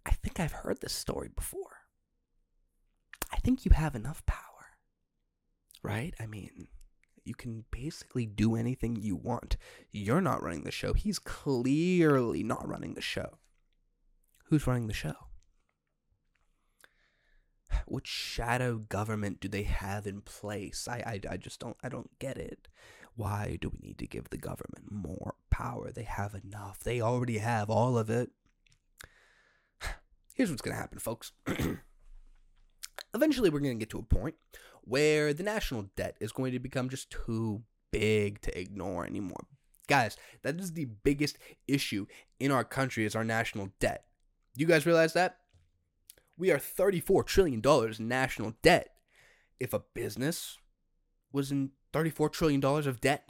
I 0.05 0.11
think 0.11 0.41
I've 0.41 0.53
heard 0.53 0.81
this 0.81 0.93
story 0.93 1.29
before. 1.35 1.77
I 3.33 3.37
think 3.39 3.65
you 3.65 3.73
have 3.73 3.95
enough 3.95 4.25
power. 4.27 4.45
Right? 5.83 6.15
I 6.21 6.27
mean, 6.27 6.69
you 7.29 7.35
can 7.35 7.65
basically 7.71 8.27
do 8.27 8.57
anything 8.57 8.97
you 8.97 9.15
want. 9.15 9.57
You're 9.93 10.23
not 10.23 10.43
running 10.43 10.65
the 10.65 10.71
show. 10.71 10.95
He's 10.95 11.19
clearly 11.19 12.43
not 12.43 12.67
running 12.67 12.95
the 12.95 13.03
show. 13.03 13.39
Who's 14.47 14.67
running 14.67 14.87
the 14.87 14.95
show? 14.95 15.15
What 17.87 18.07
shadow 18.07 18.79
government 18.79 19.41
do 19.41 19.49
they 19.49 19.63
have 19.63 20.07
in 20.07 20.23
place? 20.23 20.89
I, 20.89 21.03
I, 21.07 21.21
I 21.31 21.37
just 21.37 21.61
don't 21.61 21.77
I 21.83 21.89
don't 21.89 22.19
get 22.19 22.39
it. 22.39 22.69
Why 23.15 23.59
do 23.61 23.71
we 23.71 23.79
need 23.81 23.99
to 23.99 24.07
give 24.07 24.31
the 24.31 24.39
government 24.39 24.91
more 24.91 25.35
power? 25.51 25.91
They 25.91 26.05
have 26.05 26.35
enough. 26.35 26.81
They 26.81 27.01
already 27.01 27.39
have 27.39 27.69
all 27.69 27.99
of 27.99 28.09
it. 28.09 28.31
Here's 30.35 30.51
what's 30.51 30.63
gonna 30.63 30.77
happen, 30.77 30.99
folks. 30.99 31.33
Eventually, 33.15 33.51
we're 33.51 33.61
gonna 33.61 33.75
get 33.75 33.91
to 33.91 33.99
a 33.99 34.03
point 34.03 34.37
where 34.89 35.35
the 35.35 35.43
national 35.43 35.91
debt 35.97 36.17
is 36.21 36.33
going 36.33 36.53
to 36.53 36.59
become 36.59 36.89
just 36.89 37.11
too 37.11 37.63
big 37.91 38.41
to 38.41 38.59
ignore 38.59 39.05
anymore. 39.05 39.47
Guys, 39.87 40.17
that 40.43 40.59
is 40.59 40.73
the 40.73 40.87
biggest 40.87 41.39
issue 41.67 42.07
in 42.41 42.51
our 42.51 42.65
country 42.65 43.05
is 43.05 43.15
our 43.15 43.25
national 43.25 43.71
debt. 43.81 44.05
You 44.57 44.67
guys 44.67 44.87
realize 44.87 45.13
that? 45.13 45.39
We 46.37 46.51
are 46.51 46.59
$34 46.59 47.27
trillion 47.27 47.63
in 47.65 48.09
national 48.09 48.55
debt. 48.63 48.91
If 49.61 49.73
a 49.73 49.83
business 49.95 50.59
was 51.33 51.51
in 51.51 51.71
$34 51.93 52.33
trillion 52.33 52.65
of 52.65 53.01
debt, 53.01 53.29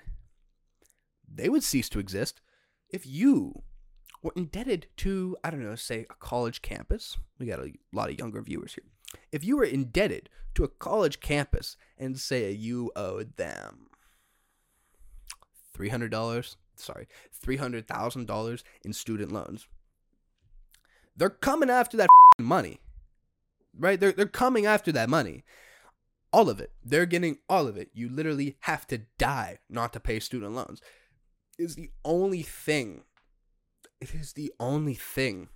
they 1.32 1.48
would 1.48 1.62
cease 1.62 1.88
to 1.90 1.98
exist. 1.98 2.40
If 2.90 3.06
you 3.06 3.62
were 4.22 4.32
indebted 4.36 4.86
to, 4.98 5.36
I 5.42 5.50
don't 5.50 5.62
know, 5.62 5.74
say 5.74 6.06
a 6.08 6.14
college 6.14 6.62
campus, 6.62 7.16
we 7.38 7.46
got 7.46 7.60
a 7.60 7.72
lot 7.92 8.10
of 8.10 8.18
younger 8.18 8.42
viewers 8.42 8.74
here. 8.74 8.84
If 9.32 9.44
you 9.44 9.56
were 9.56 9.64
indebted 9.64 10.28
to 10.54 10.64
a 10.64 10.68
college 10.68 11.20
campus 11.20 11.76
and 11.96 12.18
say 12.18 12.50
you 12.50 12.90
owed 12.96 13.36
them 13.36 13.88
$300, 15.76 16.56
sorry, 16.76 17.08
$300,000 17.44 18.62
in 18.84 18.92
student 18.92 19.32
loans, 19.32 19.66
they're 21.16 21.30
coming 21.30 21.70
after 21.70 21.96
that 21.96 22.08
money. 22.38 22.80
Right? 23.78 23.98
They're, 23.98 24.12
they're 24.12 24.26
coming 24.26 24.66
after 24.66 24.90
that 24.92 25.08
money. 25.08 25.44
All 26.32 26.48
of 26.48 26.60
it. 26.60 26.72
They're 26.84 27.06
getting 27.06 27.38
all 27.48 27.66
of 27.66 27.76
it. 27.76 27.90
You 27.92 28.08
literally 28.08 28.56
have 28.60 28.86
to 28.88 29.02
die 29.18 29.58
not 29.68 29.92
to 29.92 30.00
pay 30.00 30.20
student 30.20 30.52
loans. 30.52 30.80
Is 31.58 31.74
the 31.74 31.90
only 32.04 32.42
thing. 32.42 33.04
It 34.00 34.14
is 34.14 34.32
the 34.32 34.52
only 34.60 34.94
thing 34.94 35.48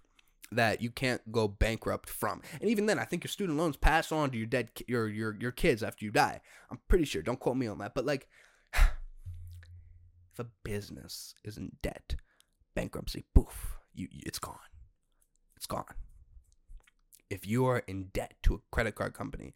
that 0.57 0.80
you 0.80 0.90
can't 0.90 1.32
go 1.32 1.48
bankrupt 1.48 2.09
from. 2.09 2.42
And 2.61 2.70
even 2.70 2.86
then, 2.86 2.98
I 2.98 3.05
think 3.05 3.24
your 3.24 3.30
student 3.30 3.59
loans 3.59 3.76
pass 3.76 4.12
on 4.12 4.30
to 4.30 4.38
your 4.38 4.46
dead 4.46 4.70
your 4.86 5.09
your 5.09 5.36
your 5.38 5.53
kids 5.53 5.82
after 5.82 6.05
you 6.05 6.11
die. 6.11 6.40
I'm 6.70 6.80
pretty 6.88 7.05
sure. 7.05 7.22
Don't 7.22 7.40
quote 7.40 7.57
me 7.57 7.66
on 7.66 7.78
that. 7.78 7.94
But 7.94 8.07
like, 8.07 8.28
if 8.74 10.38
a 10.38 10.46
business 10.64 11.34
is 11.44 11.57
in 11.57 11.72
debt, 11.82 12.16
bankruptcy, 12.74 13.24
poof, 13.34 13.78
you, 13.94 14.09
you 14.11 14.20
it's 14.26 14.38
gone. 14.38 14.59
It's 15.57 15.66
gone. 15.66 15.84
If 17.30 17.46
you 17.46 17.66
are 17.66 17.78
in 17.86 18.11
debt 18.12 18.34
to 18.42 18.55
a 18.55 18.61
credit 18.70 18.94
card 18.94 19.14
company, 19.14 19.55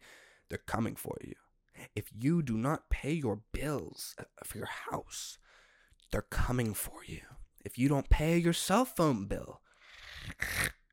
they're 0.49 0.57
coming 0.57 0.95
for 0.95 1.17
you. 1.21 1.35
If 1.95 2.05
you 2.17 2.41
do 2.41 2.57
not 2.57 2.89
pay 2.89 3.11
your 3.11 3.41
bills 3.51 4.15
uh, 4.19 4.23
for 4.43 4.57
your 4.57 4.69
house, 4.89 5.37
they're 6.11 6.21
coming 6.21 6.73
for 6.73 7.03
you. 7.05 7.21
If 7.63 7.77
you 7.77 7.89
don't 7.89 8.09
pay 8.09 8.37
your 8.37 8.53
cell 8.53 8.85
phone 8.85 9.25
bill, 9.25 9.61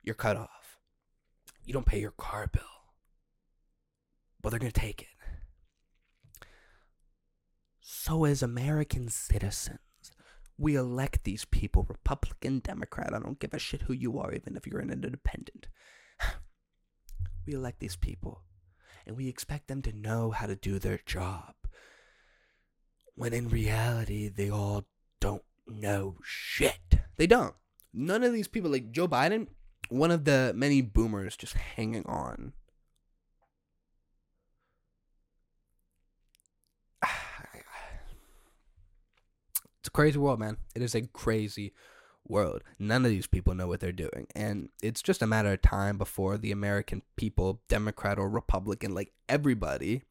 you're 0.05 0.14
cut 0.14 0.36
off. 0.36 0.78
You 1.64 1.72
don't 1.72 1.86
pay 1.86 2.00
your 2.00 2.12
car 2.12 2.48
bill. 2.52 2.62
But 4.40 4.50
they're 4.50 4.59
going 4.59 4.72
to 4.72 4.80
take 4.80 5.00
it. 5.02 5.09
So, 7.80 8.24
as 8.24 8.42
American 8.42 9.09
citizens, 9.09 9.78
we 10.59 10.76
elect 10.76 11.24
these 11.24 11.46
people 11.46 11.86
Republican, 11.88 12.61
Democrat. 12.61 13.14
I 13.14 13.18
don't 13.18 13.40
give 13.40 13.55
a 13.55 13.59
shit 13.59 13.82
who 13.82 13.94
you 13.94 14.18
are, 14.18 14.32
even 14.32 14.57
if 14.57 14.66
you're 14.66 14.80
an 14.80 14.90
independent. 14.90 15.68
we 17.46 17.55
elect 17.55 17.80
these 17.80 17.96
people 17.96 18.42
and 19.07 19.16
we 19.16 19.28
expect 19.28 19.68
them 19.68 19.82
to 19.82 19.92
know 19.92 20.30
how 20.30 20.46
to 20.46 20.57
do 20.57 20.78
their 20.78 21.00
job. 21.05 21.55
When 23.14 23.32
in 23.32 23.48
reality, 23.48 24.28
they 24.28 24.50
all 24.50 24.84
don't 25.20 25.42
know 25.66 26.16
shit. 26.22 27.00
They 27.16 27.26
don't. 27.26 27.55
None 27.92 28.24
of 28.24 28.32
these 28.32 28.48
people, 28.48 28.70
like 28.70 28.90
Joe 28.90 29.07
Biden, 29.07 29.46
one 29.89 30.11
of 30.11 30.24
the 30.24 30.53
many 30.55 30.80
boomers 30.82 31.37
just 31.37 31.55
hanging 31.55 32.07
on. 32.07 32.53
It's 39.80 39.89
a 39.89 39.91
crazy 39.91 40.18
world, 40.18 40.41
man. 40.41 40.57
It 40.74 40.80
is 40.80 40.95
a 40.95 41.03
crazy 41.03 41.74
world. 42.26 42.62
None 42.78 43.05
of 43.05 43.11
these 43.11 43.26
people 43.26 43.55
know 43.55 43.66
what 43.66 43.80
they're 43.80 43.93
doing. 43.93 44.26
And 44.35 44.70
it's 44.82 45.03
just 45.03 45.20
a 45.20 45.26
matter 45.26 45.53
of 45.53 45.61
time 45.61 45.99
before 45.99 46.39
the 46.39 46.53
American 46.53 47.03
people, 47.16 47.61
Democrat 47.68 48.18
or 48.18 48.30
Republican, 48.30 48.95
like 48.95 49.12
everybody, 49.28 50.03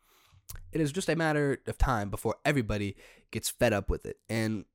it 0.72 0.82
is 0.82 0.92
just 0.92 1.10
a 1.10 1.16
matter 1.16 1.60
of 1.68 1.78
time 1.78 2.10
before 2.10 2.36
everybody 2.46 2.96
gets 3.32 3.50
fed 3.50 3.74
up 3.74 3.90
with 3.90 4.06
it. 4.06 4.18
And 4.30 4.66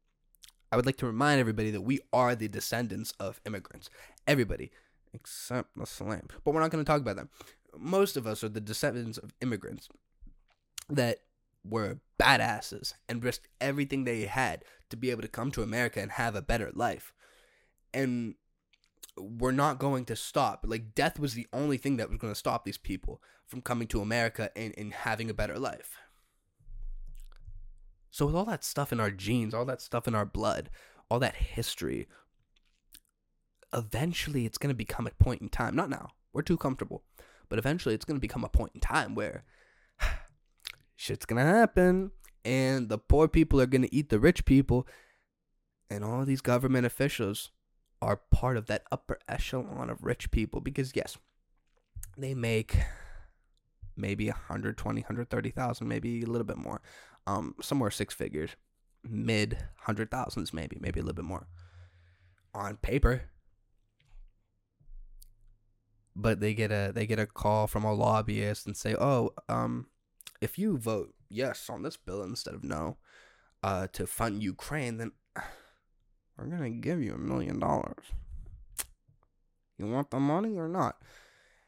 I 0.70 0.76
would 0.76 0.86
like 0.86 0.96
to 0.99 1.07
remind 1.07 1.40
everybody 1.40 1.70
that 1.70 1.80
we 1.80 2.01
are 2.12 2.34
the 2.34 2.49
descendants 2.49 3.12
of 3.18 3.40
immigrants. 3.46 3.88
Everybody, 4.26 4.70
except 5.20 5.76
the 5.76 5.86
slave. 5.86 6.22
But 6.44 6.52
we're 6.52 6.60
not 6.60 6.70
going 6.70 6.84
to 6.84 6.90
talk 6.90 7.00
about 7.00 7.16
them. 7.16 7.28
Most 7.76 8.16
of 8.16 8.26
us 8.26 8.42
are 8.42 8.48
the 8.48 8.60
descendants 8.60 9.18
of 9.18 9.34
immigrants 9.40 9.88
that 10.88 11.18
were 11.64 12.00
badasses 12.18 12.94
and 13.08 13.22
risked 13.22 13.48
everything 13.60 14.04
they 14.04 14.22
had 14.22 14.64
to 14.90 14.96
be 14.96 15.10
able 15.10 15.22
to 15.22 15.28
come 15.28 15.50
to 15.52 15.62
America 15.62 16.00
and 16.00 16.12
have 16.12 16.34
a 16.34 16.42
better 16.42 16.70
life. 16.74 17.12
And 17.92 18.34
we're 19.16 19.52
not 19.52 19.78
going 19.78 20.04
to 20.06 20.16
stop. 20.16 20.64
Like, 20.66 20.94
death 20.94 21.18
was 21.18 21.34
the 21.34 21.46
only 21.52 21.76
thing 21.76 21.96
that 21.96 22.08
was 22.08 22.18
going 22.18 22.32
to 22.32 22.38
stop 22.38 22.64
these 22.64 22.78
people 22.78 23.20
from 23.46 23.60
coming 23.60 23.88
to 23.88 24.00
America 24.00 24.50
and, 24.56 24.74
and 24.78 24.92
having 24.92 25.28
a 25.28 25.34
better 25.34 25.58
life. 25.58 25.96
So, 28.10 28.26
with 28.26 28.34
all 28.34 28.44
that 28.46 28.64
stuff 28.64 28.92
in 28.92 29.00
our 29.00 29.10
genes, 29.10 29.52
all 29.52 29.64
that 29.66 29.82
stuff 29.82 30.08
in 30.08 30.14
our 30.14 30.24
blood, 30.24 30.70
all 31.10 31.18
that 31.18 31.36
history, 31.36 32.08
eventually 33.72 34.46
it's 34.46 34.58
going 34.58 34.70
to 34.70 34.76
become 34.76 35.06
a 35.06 35.22
point 35.22 35.42
in 35.42 35.48
time. 35.48 35.76
Not 35.76 35.90
now, 35.90 36.10
we're 36.32 36.42
too 36.42 36.56
comfortable, 36.56 37.02
but 37.48 37.58
eventually 37.58 37.94
it's 37.94 38.04
going 38.04 38.16
to 38.16 38.20
become 38.20 38.44
a 38.44 38.48
point 38.48 38.72
in 38.74 38.80
time 38.80 39.14
where 39.14 39.44
shit's 40.96 41.26
going 41.26 41.44
to 41.44 41.50
happen 41.50 42.12
and 42.44 42.88
the 42.88 42.98
poor 42.98 43.28
people 43.28 43.60
are 43.60 43.66
going 43.66 43.82
to 43.82 43.94
eat 43.94 44.08
the 44.08 44.18
rich 44.18 44.44
people, 44.44 44.86
and 45.90 46.04
all 46.04 46.24
these 46.24 46.40
government 46.40 46.86
officials 46.86 47.50
are 48.00 48.20
part 48.30 48.56
of 48.56 48.66
that 48.66 48.84
upper 48.92 49.18
echelon 49.28 49.90
of 49.90 50.04
rich 50.04 50.30
people 50.30 50.60
because, 50.60 50.92
yes, 50.94 51.18
they 52.16 52.34
make 52.34 52.76
maybe 53.96 54.28
120 54.28 55.00
130000 55.00 55.88
maybe 55.88 56.22
a 56.22 56.26
little 56.26 56.46
bit 56.46 56.56
more 56.56 56.80
um 57.26 57.52
somewhere 57.60 57.90
six 57.90 58.14
figures 58.14 58.50
mid 59.02 59.58
hundred 59.80 60.08
thousands 60.08 60.54
maybe 60.54 60.78
maybe 60.80 61.00
a 61.00 61.02
little 61.02 61.16
bit 61.16 61.24
more 61.24 61.48
on 62.54 62.76
paper 62.76 63.22
but 66.20 66.40
they 66.40 66.52
get 66.52 66.72
a 66.72 66.90
they 66.94 67.06
get 67.06 67.20
a 67.20 67.26
call 67.26 67.66
from 67.66 67.84
a 67.84 67.94
lobbyist 67.94 68.66
and 68.66 68.76
say 68.76 68.94
oh 68.94 69.32
um 69.48 69.86
if 70.40 70.58
you 70.58 70.76
vote 70.76 71.14
yes 71.30 71.70
on 71.70 71.82
this 71.82 71.96
bill 71.96 72.22
instead 72.22 72.54
of 72.54 72.64
no 72.64 72.96
uh 73.62 73.86
to 73.92 74.06
fund 74.06 74.42
ukraine 74.42 74.96
then 74.96 75.12
we're 76.36 76.46
gonna 76.46 76.70
give 76.70 77.02
you 77.02 77.14
a 77.14 77.18
million 77.18 77.58
dollars. 77.58 78.12
You 79.78 79.86
want 79.86 80.10
the 80.10 80.18
money 80.18 80.58
or 80.58 80.68
not? 80.68 80.96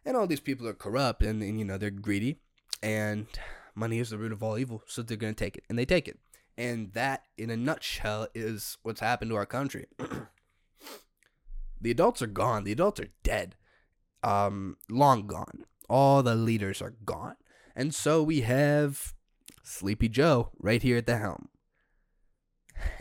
And 0.04 0.16
all 0.16 0.26
these 0.26 0.40
people 0.40 0.66
are 0.66 0.74
corrupt 0.74 1.22
and, 1.22 1.42
and 1.42 1.58
you 1.58 1.64
know 1.64 1.78
they're 1.78 1.90
greedy 1.90 2.40
and 2.82 3.26
money 3.74 3.98
is 3.98 4.10
the 4.10 4.18
root 4.18 4.32
of 4.32 4.42
all 4.42 4.58
evil 4.58 4.82
so 4.86 5.02
they're 5.02 5.16
to 5.16 5.32
take 5.32 5.56
it 5.56 5.64
and 5.68 5.78
they 5.78 5.84
take 5.84 6.08
it. 6.08 6.18
And 6.58 6.92
that 6.92 7.24
in 7.38 7.50
a 7.50 7.56
nutshell 7.56 8.28
is 8.34 8.78
what's 8.82 9.00
happened 9.00 9.30
to 9.30 9.36
our 9.36 9.46
country. 9.46 9.86
The 11.82 11.90
adults 11.90 12.20
are 12.20 12.26
gone. 12.26 12.64
The 12.64 12.72
adults 12.72 13.00
are 13.00 13.08
dead 13.22 13.56
um 14.22 14.76
long 14.88 15.26
gone 15.26 15.64
all 15.88 16.22
the 16.22 16.34
leaders 16.34 16.82
are 16.82 16.94
gone 17.04 17.36
and 17.74 17.94
so 17.94 18.22
we 18.22 18.42
have 18.42 19.14
sleepy 19.62 20.08
joe 20.08 20.50
right 20.58 20.82
here 20.82 20.96
at 20.96 21.06
the 21.06 21.16
helm 21.16 21.48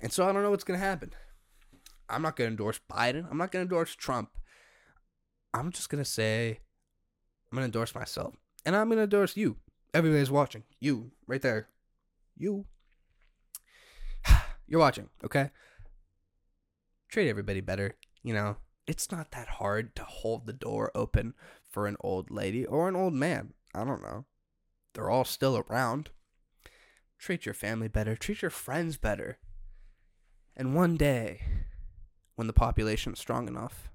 and 0.02 0.12
so 0.12 0.28
i 0.28 0.32
don't 0.32 0.44
know 0.44 0.50
what's 0.50 0.64
going 0.64 0.80
to 0.80 0.86
happen 0.86 1.12
i'm 2.10 2.22
not 2.22 2.36
going 2.36 2.48
to 2.48 2.52
endorse 2.52 2.80
biden 2.92 3.30
i'm 3.30 3.38
not 3.38 3.52
going 3.52 3.66
to 3.66 3.70
endorse 3.70 3.96
trump 3.96 4.30
i'm 5.54 5.72
just 5.72 5.90
going 5.90 6.04
to 6.04 6.10
say 6.10 6.60
I'm 7.52 7.56
gonna 7.56 7.66
endorse 7.66 7.96
myself, 7.96 8.36
and 8.66 8.76
I'm 8.76 8.90
gonna 8.90 9.04
endorse 9.04 9.36
you. 9.36 9.58
Everybody's 9.94 10.30
watching. 10.30 10.64
You 10.80 11.12
right 11.26 11.42
there. 11.42 11.68
You. 12.38 12.66
You're 14.68 14.80
watching, 14.80 15.10
okay? 15.24 15.50
Treat 17.10 17.28
everybody 17.28 17.62
better. 17.62 17.96
You 18.24 18.36
know, 18.36 18.58
it's 18.90 19.12
not 19.12 19.30
that 19.32 19.48
hard 19.48 19.96
to 19.96 20.04
hold 20.04 20.48
the 20.48 20.54
door 20.54 20.92
open 20.96 21.36
for 21.70 21.86
an 21.86 21.96
old 22.00 22.32
lady 22.32 22.66
or 22.66 22.90
an 22.90 22.96
old 22.96 23.14
man. 23.14 23.54
I 23.76 23.84
don't 23.84 24.02
know. 24.02 24.26
They're 24.96 25.12
all 25.12 25.26
still 25.26 25.64
around. 25.70 26.10
Treat 27.20 27.46
your 27.46 27.54
family 27.54 27.88
better. 27.88 28.16
Treat 28.16 28.42
your 28.42 28.50
friends 28.50 28.98
better. 28.98 29.38
And 30.58 30.74
one 30.74 30.98
day, 30.98 31.42
when 32.36 32.48
the 32.48 32.54
population 32.54 33.14
is 33.14 33.20
strong 33.20 33.48
enough, 33.48 33.92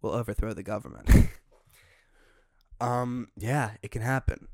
we'll 0.00 0.14
overthrow 0.14 0.54
the 0.54 0.62
government. 0.62 1.10
um, 2.80 3.30
yeah, 3.36 3.72
it 3.82 3.90
can 3.90 4.02
happen. 4.02 4.46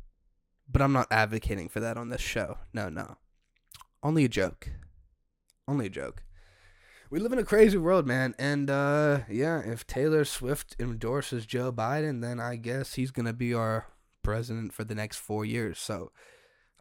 But 0.66 0.80
I'm 0.80 0.94
not 0.94 1.08
advocating 1.10 1.68
for 1.68 1.80
that 1.80 1.98
on 1.98 2.08
this 2.08 2.22
show. 2.22 2.56
No, 2.72 2.88
no. 2.88 3.18
Only 4.02 4.24
a 4.24 4.28
joke. 4.28 4.70
Only 5.68 5.86
a 5.86 5.90
joke. 5.90 6.22
We 7.08 7.20
live 7.20 7.32
in 7.32 7.38
a 7.38 7.44
crazy 7.44 7.78
world, 7.78 8.06
man. 8.06 8.34
And 8.38 8.68
uh 8.68 9.20
yeah, 9.30 9.60
if 9.60 9.86
Taylor 9.86 10.24
Swift 10.24 10.74
endorses 10.80 11.46
Joe 11.46 11.72
Biden, 11.72 12.20
then 12.20 12.40
I 12.40 12.56
guess 12.56 12.94
he's 12.94 13.12
to 13.12 13.32
be 13.32 13.54
our 13.54 13.86
president 14.22 14.72
for 14.72 14.82
the 14.82 14.94
next 14.94 15.18
4 15.18 15.44
years. 15.44 15.78
So, 15.78 16.10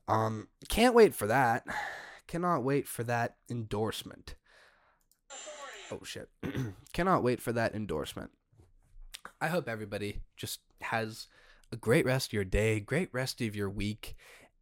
um 0.08 0.48
can't 0.68 0.96
wait 0.96 1.14
for 1.14 1.28
that. 1.28 1.64
Cannot 2.28 2.64
wait 2.64 2.88
for 2.88 3.04
that 3.04 3.36
endorsement. 3.52 4.36
Oh 5.92 6.02
shit. 6.04 6.30
Cannot 6.94 7.22
wait 7.22 7.40
for 7.40 7.52
that 7.54 7.76
endorsement. 7.76 8.32
I 9.40 9.48
hope 9.48 9.70
everybody 9.70 10.22
just 10.36 10.62
has 10.82 11.28
a 11.72 11.76
great 11.76 12.06
rest 12.06 12.30
of 12.30 12.34
your 12.34 12.46
day, 12.46 12.80
great 12.80 13.10
rest 13.12 13.42
of 13.42 13.56
your 13.56 13.70
week, 13.70 14.16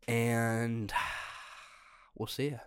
and 0.10 0.92
we'll 2.16 2.28
see 2.28 2.50
you. 2.50 2.60